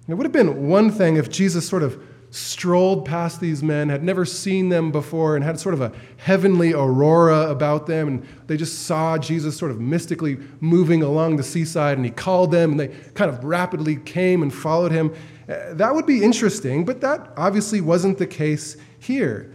[0.07, 2.01] It would have been one thing if Jesus sort of
[2.31, 6.73] strolled past these men, had never seen them before, and had sort of a heavenly
[6.73, 11.97] aurora about them, and they just saw Jesus sort of mystically moving along the seaside,
[11.97, 15.13] and he called them, and they kind of rapidly came and followed him.
[15.47, 19.53] Uh, that would be interesting, but that obviously wasn't the case here.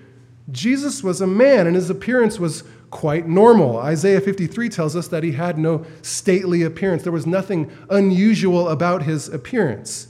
[0.51, 3.79] Jesus was a man, and his appearance was quite normal.
[3.79, 9.03] Isaiah 53 tells us that he had no stately appearance, there was nothing unusual about
[9.03, 10.09] his appearance.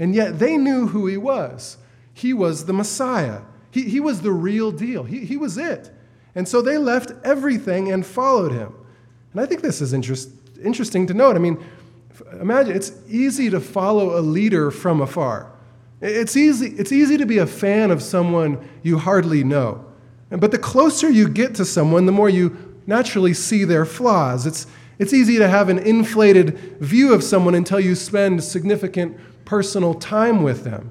[0.00, 1.76] And yet they knew who he was.
[2.18, 5.90] He was the Messiah, he, he was the real deal, he, he was it.
[6.34, 8.74] And so they left everything and followed him.
[9.32, 10.30] And I think this is interest,
[10.62, 11.36] interesting to note.
[11.36, 11.64] I mean,
[12.40, 15.52] imagine it's easy to follow a leader from afar.
[16.00, 19.84] It's easy, it's easy to be a fan of someone you hardly know.
[20.30, 24.44] But the closer you get to someone, the more you naturally see their flaws.
[24.44, 24.66] It's,
[24.98, 30.42] it's easy to have an inflated view of someone until you spend significant personal time
[30.42, 30.90] with them.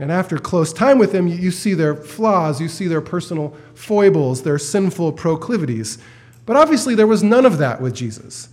[0.00, 4.42] And after close time with them, you see their flaws, you see their personal foibles,
[4.42, 5.98] their sinful proclivities.
[6.46, 8.48] But obviously, there was none of that with Jesus.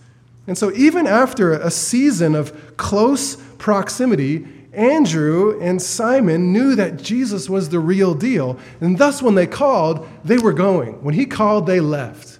[0.45, 7.49] And so, even after a season of close proximity, Andrew and Simon knew that Jesus
[7.49, 8.59] was the real deal.
[8.81, 11.01] And thus, when they called, they were going.
[11.01, 12.39] When he called, they left.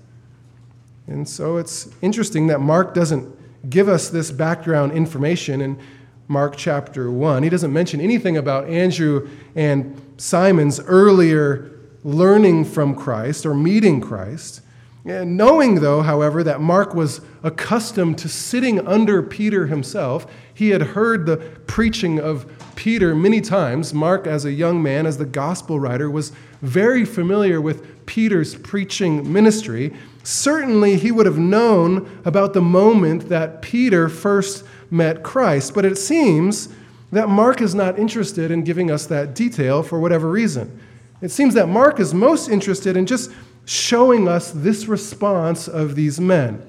[1.08, 5.80] And so it's interesting that Mark doesn't give us this background information in
[6.28, 7.44] Mark chapter 1.
[7.44, 11.72] He doesn't mention anything about Andrew and Simon's earlier
[12.04, 14.62] learning from Christ or meeting Christ.
[15.06, 21.26] Knowing, though, however, that Mark was accustomed to sitting under Peter himself, he had heard
[21.26, 23.94] the preaching of Peter many times.
[23.94, 29.32] Mark, as a young man, as the gospel writer, was very familiar with Peter's preaching
[29.32, 29.94] ministry.
[30.24, 35.98] Certainly, he would have known about the moment that Peter first met Christ, but it
[35.98, 36.70] seems
[37.12, 40.80] that Mark is not interested in giving us that detail for whatever reason.
[41.22, 43.32] It seems that Mark is most interested in just
[43.66, 46.62] showing us this response of these men.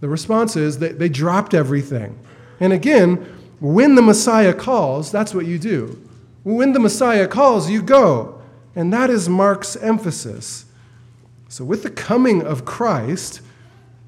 [0.00, 2.18] The response is that they dropped everything.
[2.60, 3.16] And again,
[3.60, 6.00] when the Messiah calls, that's what you do.
[6.42, 8.42] When the Messiah calls, you go.
[8.76, 10.66] And that is Mark's emphasis.
[11.48, 13.40] So, with the coming of Christ,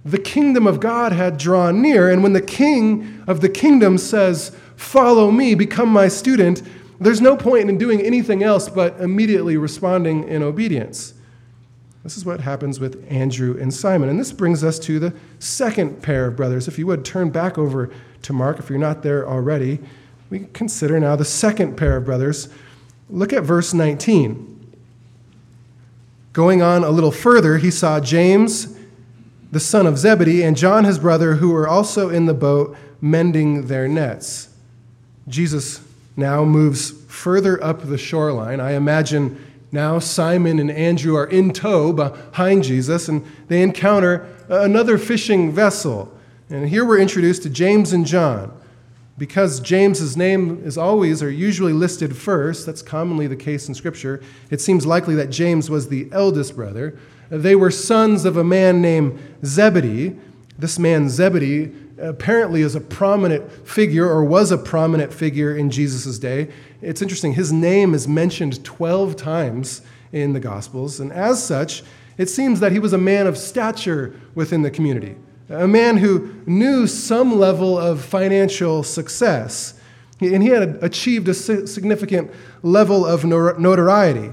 [0.07, 2.09] the kingdom of God had drawn near.
[2.11, 6.63] And when the king of the kingdom says, Follow me, become my student,
[7.01, 11.15] there's no point in doing anything else but immediately responding in obedience.
[12.05, 14.09] This is what happens with Andrew and Simon.
[14.09, 16.69] And this brings us to the second pair of brothers.
[16.69, 17.91] If you would turn back over
[18.23, 19.81] to Mark, if you're not there already,
[20.31, 22.49] we consider now the second pair of brothers.
[23.11, 24.75] Look at verse 19.
[26.33, 28.76] Going on a little further, he saw James,
[29.51, 33.67] the son of Zebedee, and John, his brother, who were also in the boat mending
[33.69, 34.49] their nets.
[35.29, 35.81] Jesus
[36.17, 38.61] now moves further up the shoreline.
[38.61, 39.43] I imagine
[39.73, 46.13] now Simon and Andrew are in tow behind Jesus, and they encounter another fishing vessel.
[46.49, 48.53] And here we're introduced to James and John.
[49.19, 54.23] Because James's name is always or usually listed first, that's commonly the case in Scripture,
[54.51, 56.99] it seems likely that James was the eldest brother.
[57.31, 60.17] They were sons of a man named Zebedee.
[60.59, 66.19] This man, Zebedee, apparently is a prominent figure or was a prominent figure in Jesus'
[66.19, 66.49] day.
[66.83, 71.83] It's interesting, his name is mentioned 12 times in the Gospels, and as such,
[72.19, 75.17] it seems that he was a man of stature within the community,
[75.49, 79.75] a man who knew some level of financial success,
[80.21, 82.31] and he had achieved a significant
[82.63, 84.31] level of notoriety.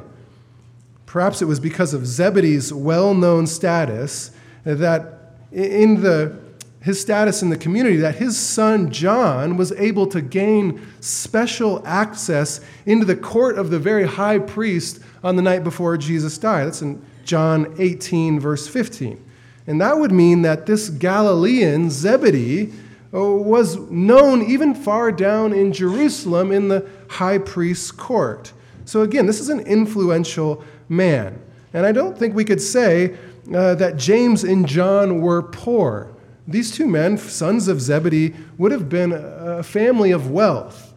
[1.14, 4.32] Perhaps it was because of Zebedee's well known status
[4.64, 6.36] that in the
[6.82, 12.61] his status in the community that his son John was able to gain special access
[12.88, 16.66] into the court of the very high priest on the night before Jesus died.
[16.66, 19.24] That's in John 18, verse 15.
[19.68, 22.74] And that would mean that this Galilean, Zebedee,
[23.14, 28.51] uh, was known even far down in Jerusalem in the high priest's court.
[28.86, 31.41] So, again, this is an influential man.
[31.73, 33.15] And I don't think we could say
[33.53, 36.13] uh, that James and John were poor.
[36.47, 40.93] These two men, sons of Zebedee, would have been a family of wealth.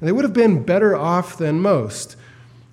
[0.00, 2.16] They would have been better off than most.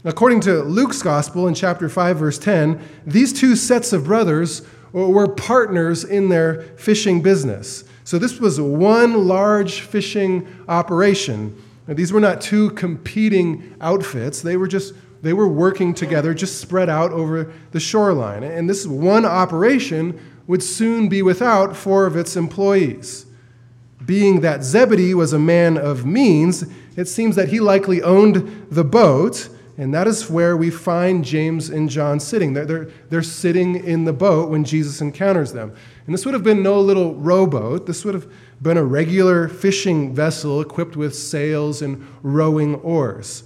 [0.04, 4.62] According to Luke's gospel in chapter 5, verse 10, these two sets of brothers
[4.92, 7.86] were partners in their fishing business.
[8.04, 11.60] So this was one large fishing operation.
[11.88, 14.42] Now, these were not two competing outfits.
[14.42, 14.94] They were just
[15.24, 18.44] they were working together, just spread out over the shoreline.
[18.44, 23.26] And this one operation would soon be without four of its employees.
[24.06, 26.66] Being that Zebedee was a man of means,
[26.98, 29.48] it seems that he likely owned the boat,
[29.78, 32.52] and that is where we find James and John sitting.
[32.52, 35.74] They're, they're, they're sitting in the boat when Jesus encounters them.
[36.06, 37.86] And this would have been no little rowboat.
[37.86, 38.30] This would have
[38.62, 43.46] been a regular fishing vessel equipped with sails and rowing oars.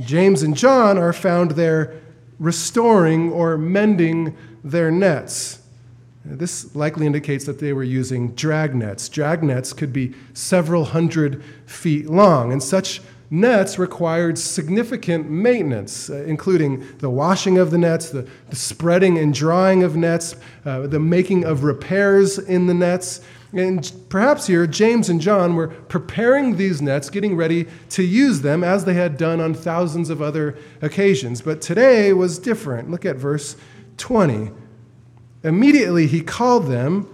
[0.00, 1.94] James and John are found there
[2.38, 5.60] restoring or mending their nets.
[6.24, 9.08] This likely indicates that they were using drag nets.
[9.08, 13.00] Drag nets could be several hundred feet long, and such
[13.30, 19.32] nets required significant maintenance, uh, including the washing of the nets, the, the spreading and
[19.32, 23.20] drying of nets, uh, the making of repairs in the nets.
[23.52, 28.62] And perhaps here, James and John were preparing these nets, getting ready to use them
[28.64, 31.40] as they had done on thousands of other occasions.
[31.40, 32.90] But today was different.
[32.90, 33.56] Look at verse
[33.96, 34.50] 20.
[35.42, 37.08] Immediately he called them,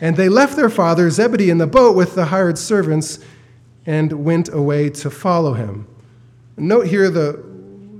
[0.00, 3.18] and they left their father Zebedee in the boat with the hired servants
[3.86, 5.86] and went away to follow him.
[6.56, 7.42] Note here the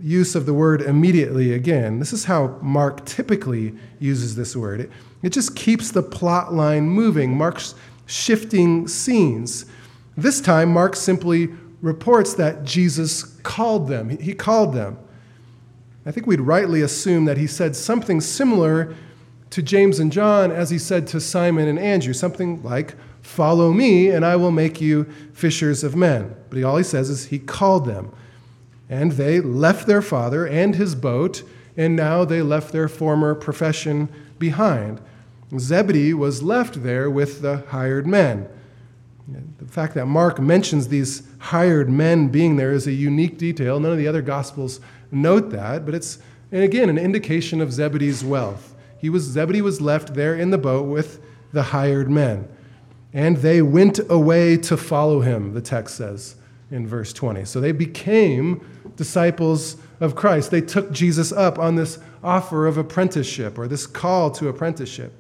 [0.02, 1.98] use of the word immediately again.
[1.98, 4.80] This is how Mark typically uses this word.
[4.80, 4.90] It,
[5.22, 7.36] it just keeps the plot line moving.
[7.36, 7.74] Mark's
[8.06, 9.64] shifting scenes.
[10.16, 11.48] This time, Mark simply
[11.80, 14.08] reports that Jesus called them.
[14.08, 14.98] He called them.
[16.04, 18.94] I think we'd rightly assume that he said something similar
[19.50, 24.08] to James and John as he said to Simon and Andrew, something like, Follow me,
[24.08, 26.34] and I will make you fishers of men.
[26.50, 28.12] But all he says is, He called them.
[28.88, 31.42] And they left their father and his boat,
[31.76, 34.08] and now they left their former profession
[34.38, 35.00] behind.
[35.58, 38.48] Zebedee was left there with the hired men.
[39.58, 43.80] The fact that Mark mentions these hired men being there is a unique detail.
[43.80, 46.18] None of the other gospels note that, but it's,
[46.50, 50.58] and again, an indication of Zebedee's wealth he was, Zebedee was left there in the
[50.58, 51.20] boat with
[51.52, 52.48] the hired men.
[53.14, 56.36] And they went away to follow him, the text says
[56.70, 57.44] in verse 20.
[57.44, 60.50] So they became disciples of Christ.
[60.50, 65.12] They took Jesus up on this offer of apprenticeship or this call to apprenticeship.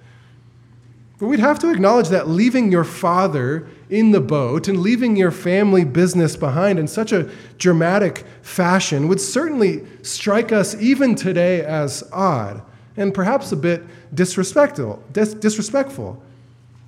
[1.18, 5.30] But we'd have to acknowledge that leaving your father in the boat and leaving your
[5.30, 12.02] family business behind in such a dramatic fashion would certainly strike us even today as
[12.12, 12.62] odd
[12.96, 13.84] and perhaps a bit
[14.14, 15.02] disrespectful.
[15.12, 16.20] Dis- disrespectful.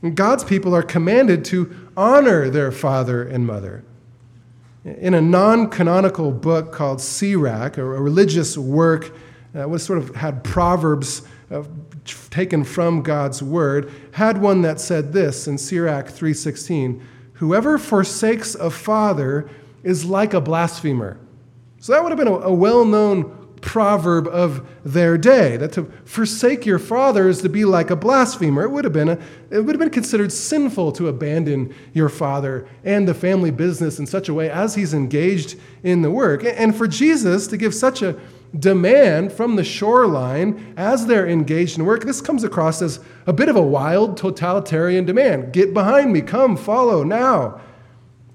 [0.05, 3.84] And God's people are commanded to honor their father and mother.
[4.84, 9.16] In a non canonical book called Sirach, a religious work
[9.55, 11.62] that was sort of had proverbs uh,
[12.28, 17.00] taken from God's word, had one that said this in Sirach 3:16,
[17.34, 19.48] "Whoever forsakes a father
[19.82, 21.16] is like a blasphemer."
[21.78, 25.57] So that would have been a, a well-known proverb of their day.
[25.57, 28.62] That to forsake your father is to be like a blasphemer.
[28.62, 29.19] It would have been, a,
[29.51, 34.07] it would have been considered sinful to abandon your father and the family business in
[34.07, 36.45] such a way as he's engaged in the work.
[36.45, 38.21] And for Jesus to give such a
[38.57, 43.49] demand from the shoreline as they're engaged in work, this comes across as a bit
[43.49, 45.55] of a wild totalitarian demand.
[45.55, 47.61] Get behind me, come, follow now.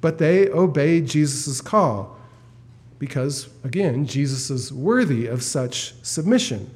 [0.02, 2.18] But they obeyed Jesus' call
[3.00, 6.70] because, again, Jesus is worthy of such submission.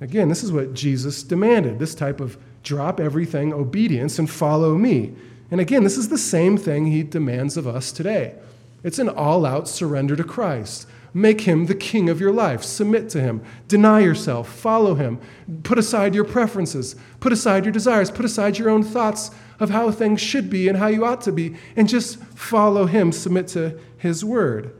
[0.00, 5.14] Again, this is what Jesus demanded this type of drop everything obedience and follow me.
[5.50, 8.34] And again, this is the same thing he demands of us today.
[8.82, 10.86] It's an all out surrender to Christ.
[11.14, 12.62] Make him the king of your life.
[12.62, 13.42] Submit to him.
[13.68, 14.52] Deny yourself.
[14.52, 15.18] Follow him.
[15.62, 16.94] Put aside your preferences.
[17.20, 18.10] Put aside your desires.
[18.10, 21.32] Put aside your own thoughts of how things should be and how you ought to
[21.32, 21.56] be.
[21.74, 23.12] And just follow him.
[23.12, 24.74] Submit to his word.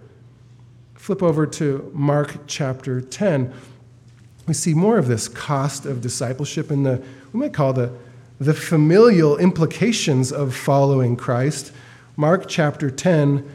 [1.06, 3.54] Flip over to Mark chapter 10.
[4.48, 7.00] We see more of this cost of discipleship in the,
[7.32, 7.92] we might call the,
[8.40, 11.70] the familial implications of following Christ.
[12.16, 13.48] Mark chapter 10,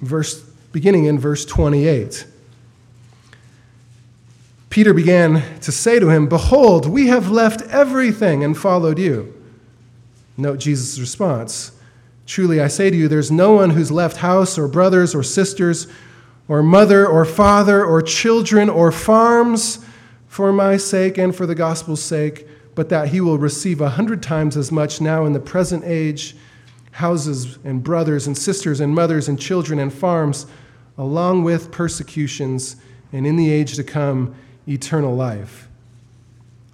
[0.00, 0.40] verse,
[0.72, 2.26] beginning in verse 28.
[4.68, 9.32] Peter began to say to him, Behold, we have left everything and followed you.
[10.36, 11.70] Note Jesus' response.
[12.30, 15.88] Truly, I say to you, there's no one who's left house or brothers or sisters
[16.46, 19.84] or mother or father or children or farms
[20.28, 24.22] for my sake and for the gospel's sake, but that he will receive a hundred
[24.22, 26.36] times as much now in the present age
[26.92, 30.46] houses and brothers and sisters and mothers and children and farms,
[30.98, 32.76] along with persecutions,
[33.12, 34.36] and in the age to come,
[34.68, 35.68] eternal life.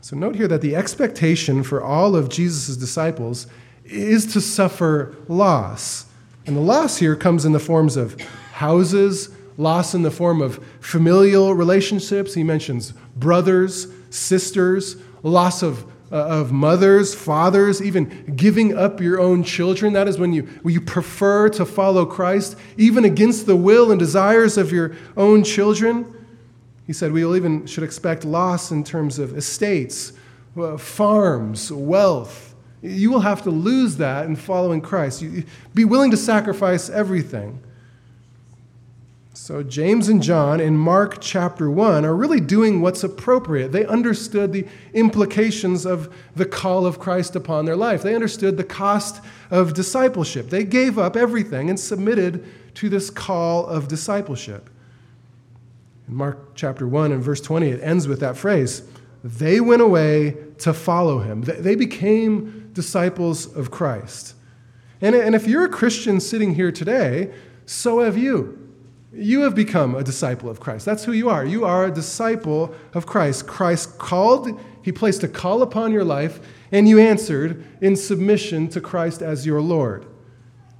[0.02, 3.46] So, note here that the expectation for all of Jesus' disciples
[3.90, 6.06] is to suffer loss.
[6.46, 8.20] And the loss here comes in the forms of
[8.52, 12.34] houses, loss in the form of familial relationships.
[12.34, 19.42] He mentions brothers, sisters, loss of, uh, of mothers, fathers, even giving up your own
[19.42, 19.92] children.
[19.92, 23.98] That is when you, when you prefer to follow Christ, even against the will and
[23.98, 26.12] desires of your own children.
[26.86, 30.12] He said we even should expect loss in terms of estates,
[30.56, 32.45] uh, farms, wealth,
[32.86, 35.22] you will have to lose that in following Christ.
[35.22, 37.60] You, be willing to sacrifice everything.
[39.34, 43.70] So, James and John in Mark chapter 1 are really doing what's appropriate.
[43.70, 48.64] They understood the implications of the call of Christ upon their life, they understood the
[48.64, 50.48] cost of discipleship.
[50.48, 52.44] They gave up everything and submitted
[52.76, 54.68] to this call of discipleship.
[56.08, 58.82] In Mark chapter 1 and verse 20, it ends with that phrase
[59.26, 61.42] they went away to follow him.
[61.42, 64.34] They became disciples of Christ.
[65.00, 67.32] And, and if you're a Christian sitting here today,
[67.64, 68.62] so have you.
[69.12, 70.84] You have become a disciple of Christ.
[70.84, 71.44] That's who you are.
[71.44, 73.46] You are a disciple of Christ.
[73.46, 76.38] Christ called, He placed a call upon your life,
[76.70, 80.06] and you answered in submission to Christ as your Lord.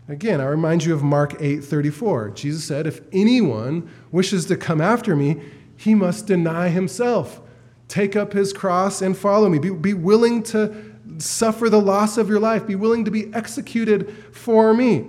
[0.06, 2.30] Again, I remind you of Mark 8 34.
[2.30, 5.40] Jesus said, If anyone wishes to come after me,
[5.76, 7.40] he must deny himself,
[7.88, 9.58] take up his cross, and follow me.
[9.58, 12.66] Be, be willing to suffer the loss of your life.
[12.66, 15.06] Be willing to be executed for me.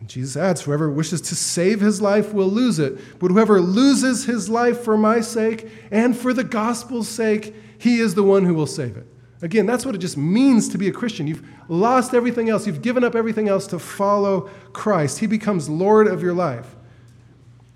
[0.00, 4.24] And Jesus adds, Whoever wishes to save his life will lose it, but whoever loses
[4.24, 8.54] his life for my sake and for the gospel's sake, he is the one who
[8.54, 9.06] will save it.
[9.40, 11.26] Again, that's what it just means to be a Christian.
[11.26, 15.18] You've lost everything else, you've given up everything else to follow Christ.
[15.18, 16.74] He becomes Lord of your life.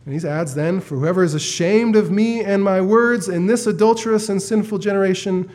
[0.05, 3.67] And he adds then, For whoever is ashamed of me and my words in this
[3.67, 5.49] adulterous and sinful generation,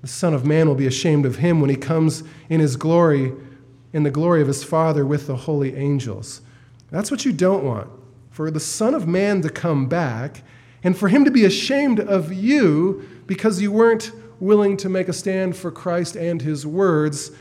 [0.00, 3.32] the Son of Man will be ashamed of him when he comes in his glory,
[3.92, 6.40] in the glory of his Father with the holy angels.
[6.90, 7.90] That's what you don't want.
[8.30, 10.42] For the Son of Man to come back
[10.84, 15.12] and for him to be ashamed of you because you weren't willing to make a
[15.12, 17.32] stand for Christ and his words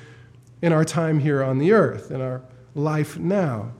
[0.61, 2.41] in our time here on the earth, in our
[2.73, 3.71] life now.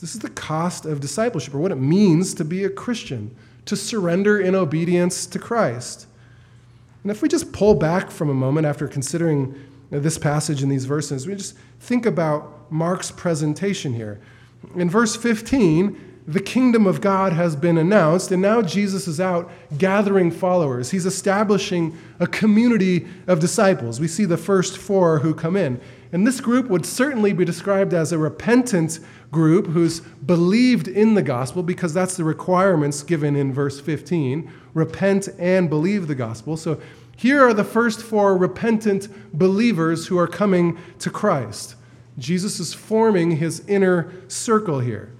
[0.00, 3.34] This is the cost of discipleship, or what it means to be a Christian,
[3.64, 6.06] to surrender in obedience to Christ.
[7.08, 9.54] And if we just pull back from a moment after considering
[9.90, 14.20] this passage and these verses, we just think about Mark's presentation here.
[14.76, 19.50] In verse 15, the kingdom of God has been announced, and now Jesus is out
[19.78, 20.90] gathering followers.
[20.90, 23.98] He's establishing a community of disciples.
[23.98, 25.80] We see the first four who come in.
[26.12, 29.00] And this group would certainly be described as a repentant
[29.30, 35.28] group who's believed in the gospel because that's the requirements given in verse 15 repent
[35.38, 36.56] and believe the gospel.
[36.56, 36.80] So
[37.18, 41.74] here are the first four repentant believers who are coming to Christ.
[42.16, 45.10] Jesus is forming his inner circle here.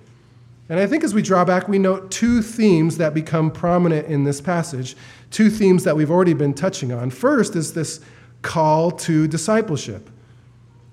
[0.68, 4.22] And I think as we draw back, we note two themes that become prominent in
[4.22, 4.96] this passage,
[5.32, 7.10] two themes that we've already been touching on.
[7.10, 8.00] First is this
[8.42, 10.08] call to discipleship.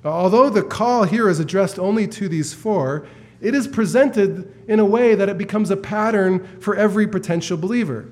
[0.03, 3.05] Although the call here is addressed only to these four,
[3.41, 8.07] it is presented in a way that it becomes a pattern for every potential believer.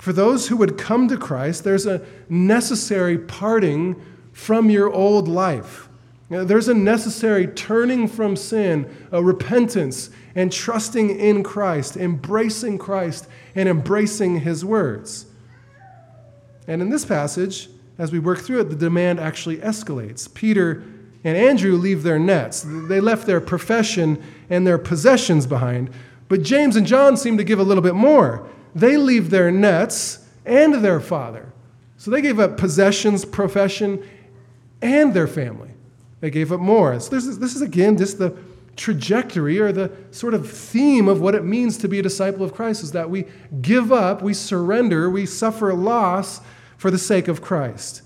[0.00, 5.90] For those who would come to Christ, there's a necessary parting from your old life.
[6.30, 13.68] There's a necessary turning from sin, a repentance, and trusting in Christ, embracing Christ, and
[13.68, 15.26] embracing His words.
[16.66, 20.32] And in this passage, as we work through it, the demand actually escalates.
[20.32, 20.82] Peter
[21.24, 22.64] and Andrew leave their nets.
[22.66, 25.90] They left their profession and their possessions behind.
[26.28, 28.48] But James and John seem to give a little bit more.
[28.74, 31.52] They leave their nets and their father.
[31.96, 34.08] So they gave up possessions, profession,
[34.80, 35.70] and their family.
[36.20, 36.98] They gave up more.
[37.00, 38.36] So this is, this is again just the
[38.76, 42.54] trajectory or the sort of theme of what it means to be a disciple of
[42.54, 43.26] Christ is that we
[43.60, 46.40] give up, we surrender, we suffer loss
[46.78, 48.02] for the sake of Christ.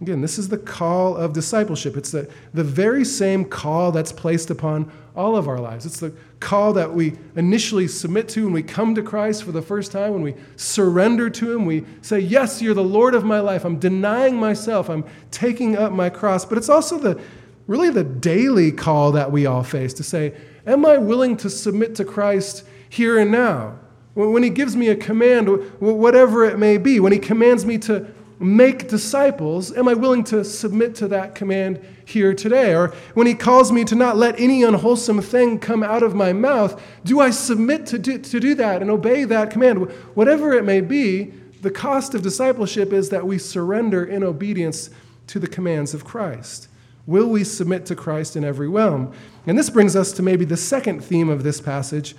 [0.00, 1.96] Again, this is the call of discipleship.
[1.96, 5.86] It's the, the very same call that's placed upon all of our lives.
[5.86, 9.62] It's the call that we initially submit to when we come to Christ for the
[9.62, 11.64] first time, when we surrender to Him.
[11.64, 13.64] We say, Yes, you're the Lord of my life.
[13.64, 14.90] I'm denying myself.
[14.90, 16.44] I'm taking up my cross.
[16.44, 17.18] But it's also the
[17.66, 20.34] really the daily call that we all face to say,
[20.66, 23.78] Am I willing to submit to Christ here and now?
[24.12, 25.48] When He gives me a command,
[25.80, 28.06] whatever it may be, when He commands me to
[28.38, 32.74] make disciples, am I willing to submit to that command here today?
[32.74, 36.32] Or when he calls me to not let any unwholesome thing come out of my
[36.32, 39.90] mouth, do I submit to do, to do that and obey that command?
[40.14, 41.32] Whatever it may be,
[41.62, 44.90] the cost of discipleship is that we surrender in obedience
[45.28, 46.68] to the commands of Christ.
[47.06, 49.12] Will we submit to Christ in every realm?
[49.46, 52.14] And this brings us to maybe the second theme of this passage,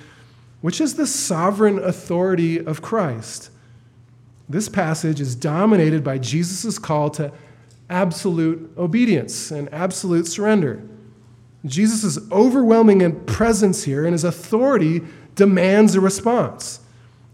[0.61, 3.51] which is the sovereign authority of Christ.
[4.49, 7.31] This passage is dominated by Jesus' call to
[7.89, 10.81] absolute obedience and absolute surrender.
[11.65, 15.01] Jesus' overwhelming presence here and his authority
[15.35, 16.79] demands a response.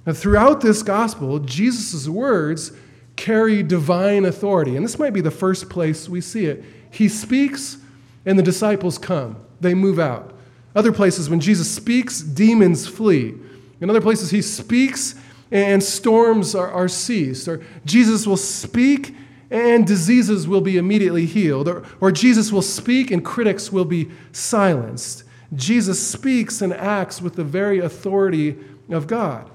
[0.06, 2.72] And throughout this gospel, Jesus' words
[3.16, 4.76] carry divine authority.
[4.76, 6.64] And this might be the first place we see it.
[6.92, 7.78] He speaks,
[8.26, 10.34] and the disciples come, they move out.
[10.76, 13.36] Other places, when Jesus speaks, demons flee.
[13.80, 15.16] In other places, he speaks
[15.54, 17.48] and storms are, are ceased.
[17.48, 19.16] Or Jesus will speak
[19.52, 21.68] and diseases will be immediately healed.
[21.68, 25.24] Or, or Jesus will speak and critics will be silenced.
[25.54, 28.58] Jesus speaks and acts with the very authority
[28.90, 29.50] of God.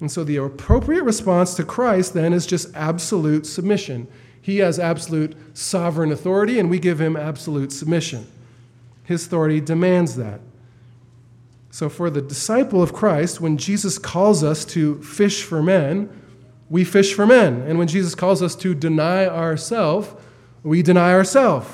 [0.00, 4.08] And so the appropriate response to Christ then is just absolute submission.
[4.42, 8.26] He has absolute sovereign authority, and we give him absolute submission.
[9.04, 10.40] His authority demands that.
[11.70, 16.08] So, for the disciple of Christ, when Jesus calls us to fish for men,
[16.70, 17.62] we fish for men.
[17.62, 20.08] And when Jesus calls us to deny ourselves,
[20.62, 21.68] we deny ourselves.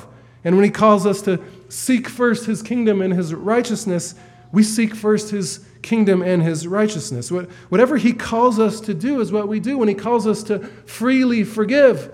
[0.44, 4.14] And when he calls us to seek first his kingdom and his righteousness,
[4.52, 7.30] we seek first his kingdom and his righteousness.
[7.30, 9.78] Whatever he calls us to do is what we do.
[9.78, 12.12] When he calls us to freely forgive,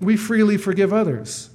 [0.00, 1.50] we freely forgive others.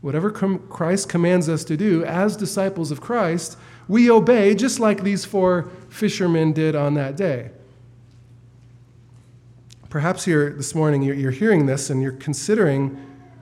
[0.00, 3.56] Whatever Christ commands us to do as disciples of Christ,
[3.88, 7.50] we obey just like these four fishermen did on that day.
[9.90, 12.98] Perhaps here this morning you're hearing this and you're considering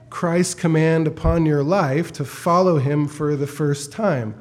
[0.09, 4.35] Christ's command upon your life to follow him for the first time.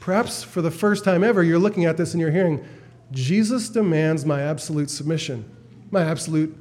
[0.00, 2.64] Perhaps for the first time ever, you're looking at this and you're hearing,
[3.12, 5.44] Jesus demands my absolute submission,
[5.90, 6.56] my absolute,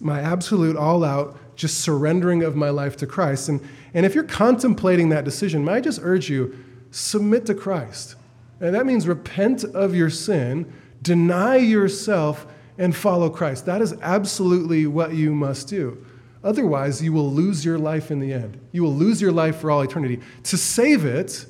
[0.00, 3.48] my absolute all out, just surrendering of my life to Christ.
[3.48, 3.60] And,
[3.94, 6.56] and if you're contemplating that decision, may I just urge you,
[6.90, 8.16] submit to Christ.
[8.60, 10.72] And that means repent of your sin,
[11.02, 13.66] deny yourself, and follow Christ.
[13.66, 16.04] That is absolutely what you must do.
[16.44, 18.60] Otherwise, you will lose your life in the end.
[18.72, 20.20] You will lose your life for all eternity.
[20.44, 21.46] To save it,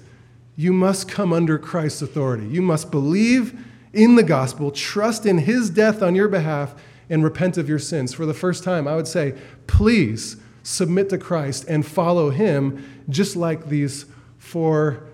[0.57, 2.47] you must come under Christ's authority.
[2.47, 6.75] You must believe in the gospel, trust in his death on your behalf,
[7.11, 8.13] and repent of your sins.
[8.13, 9.35] For the first time, I would say,
[9.67, 14.07] please submit to Christ and follow him, just like these
[14.39, 15.08] four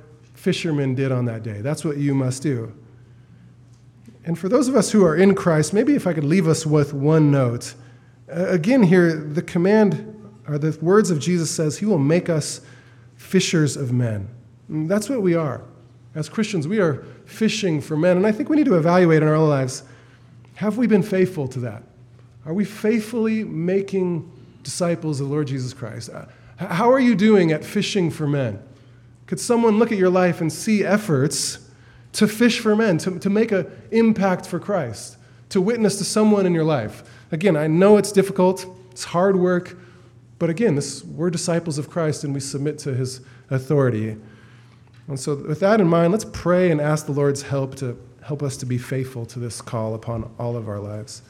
[0.44, 1.62] fishermen did on that day.
[1.62, 2.70] That's what you must do.
[4.26, 6.66] And for those of us who are in Christ, maybe if I could leave us
[6.66, 7.74] with one note.
[8.30, 10.10] Uh, again, here, the command
[10.46, 12.60] or the words of Jesus says, He will make us
[13.16, 14.28] fishers of men.
[14.68, 15.64] And that's what we are.
[16.14, 18.18] As Christians, we are fishing for men.
[18.18, 19.82] And I think we need to evaluate in our lives
[20.56, 21.82] have we been faithful to that?
[22.46, 24.30] Are we faithfully making
[24.62, 26.10] disciples of the Lord Jesus Christ?
[26.10, 26.26] Uh,
[26.58, 28.62] how are you doing at fishing for men?
[29.26, 31.64] Could someone look at your life and see efforts
[32.14, 35.18] to fish for men, to, to make an impact for Christ,
[35.50, 37.02] to witness to someone in your life.
[37.32, 39.76] Again, I know it's difficult, it's hard work,
[40.38, 43.20] but again, this, we're disciples of Christ and we submit to his
[43.50, 44.16] authority.
[45.08, 48.42] And so, with that in mind, let's pray and ask the Lord's help to help
[48.42, 51.22] us to be faithful to this call upon all of our lives.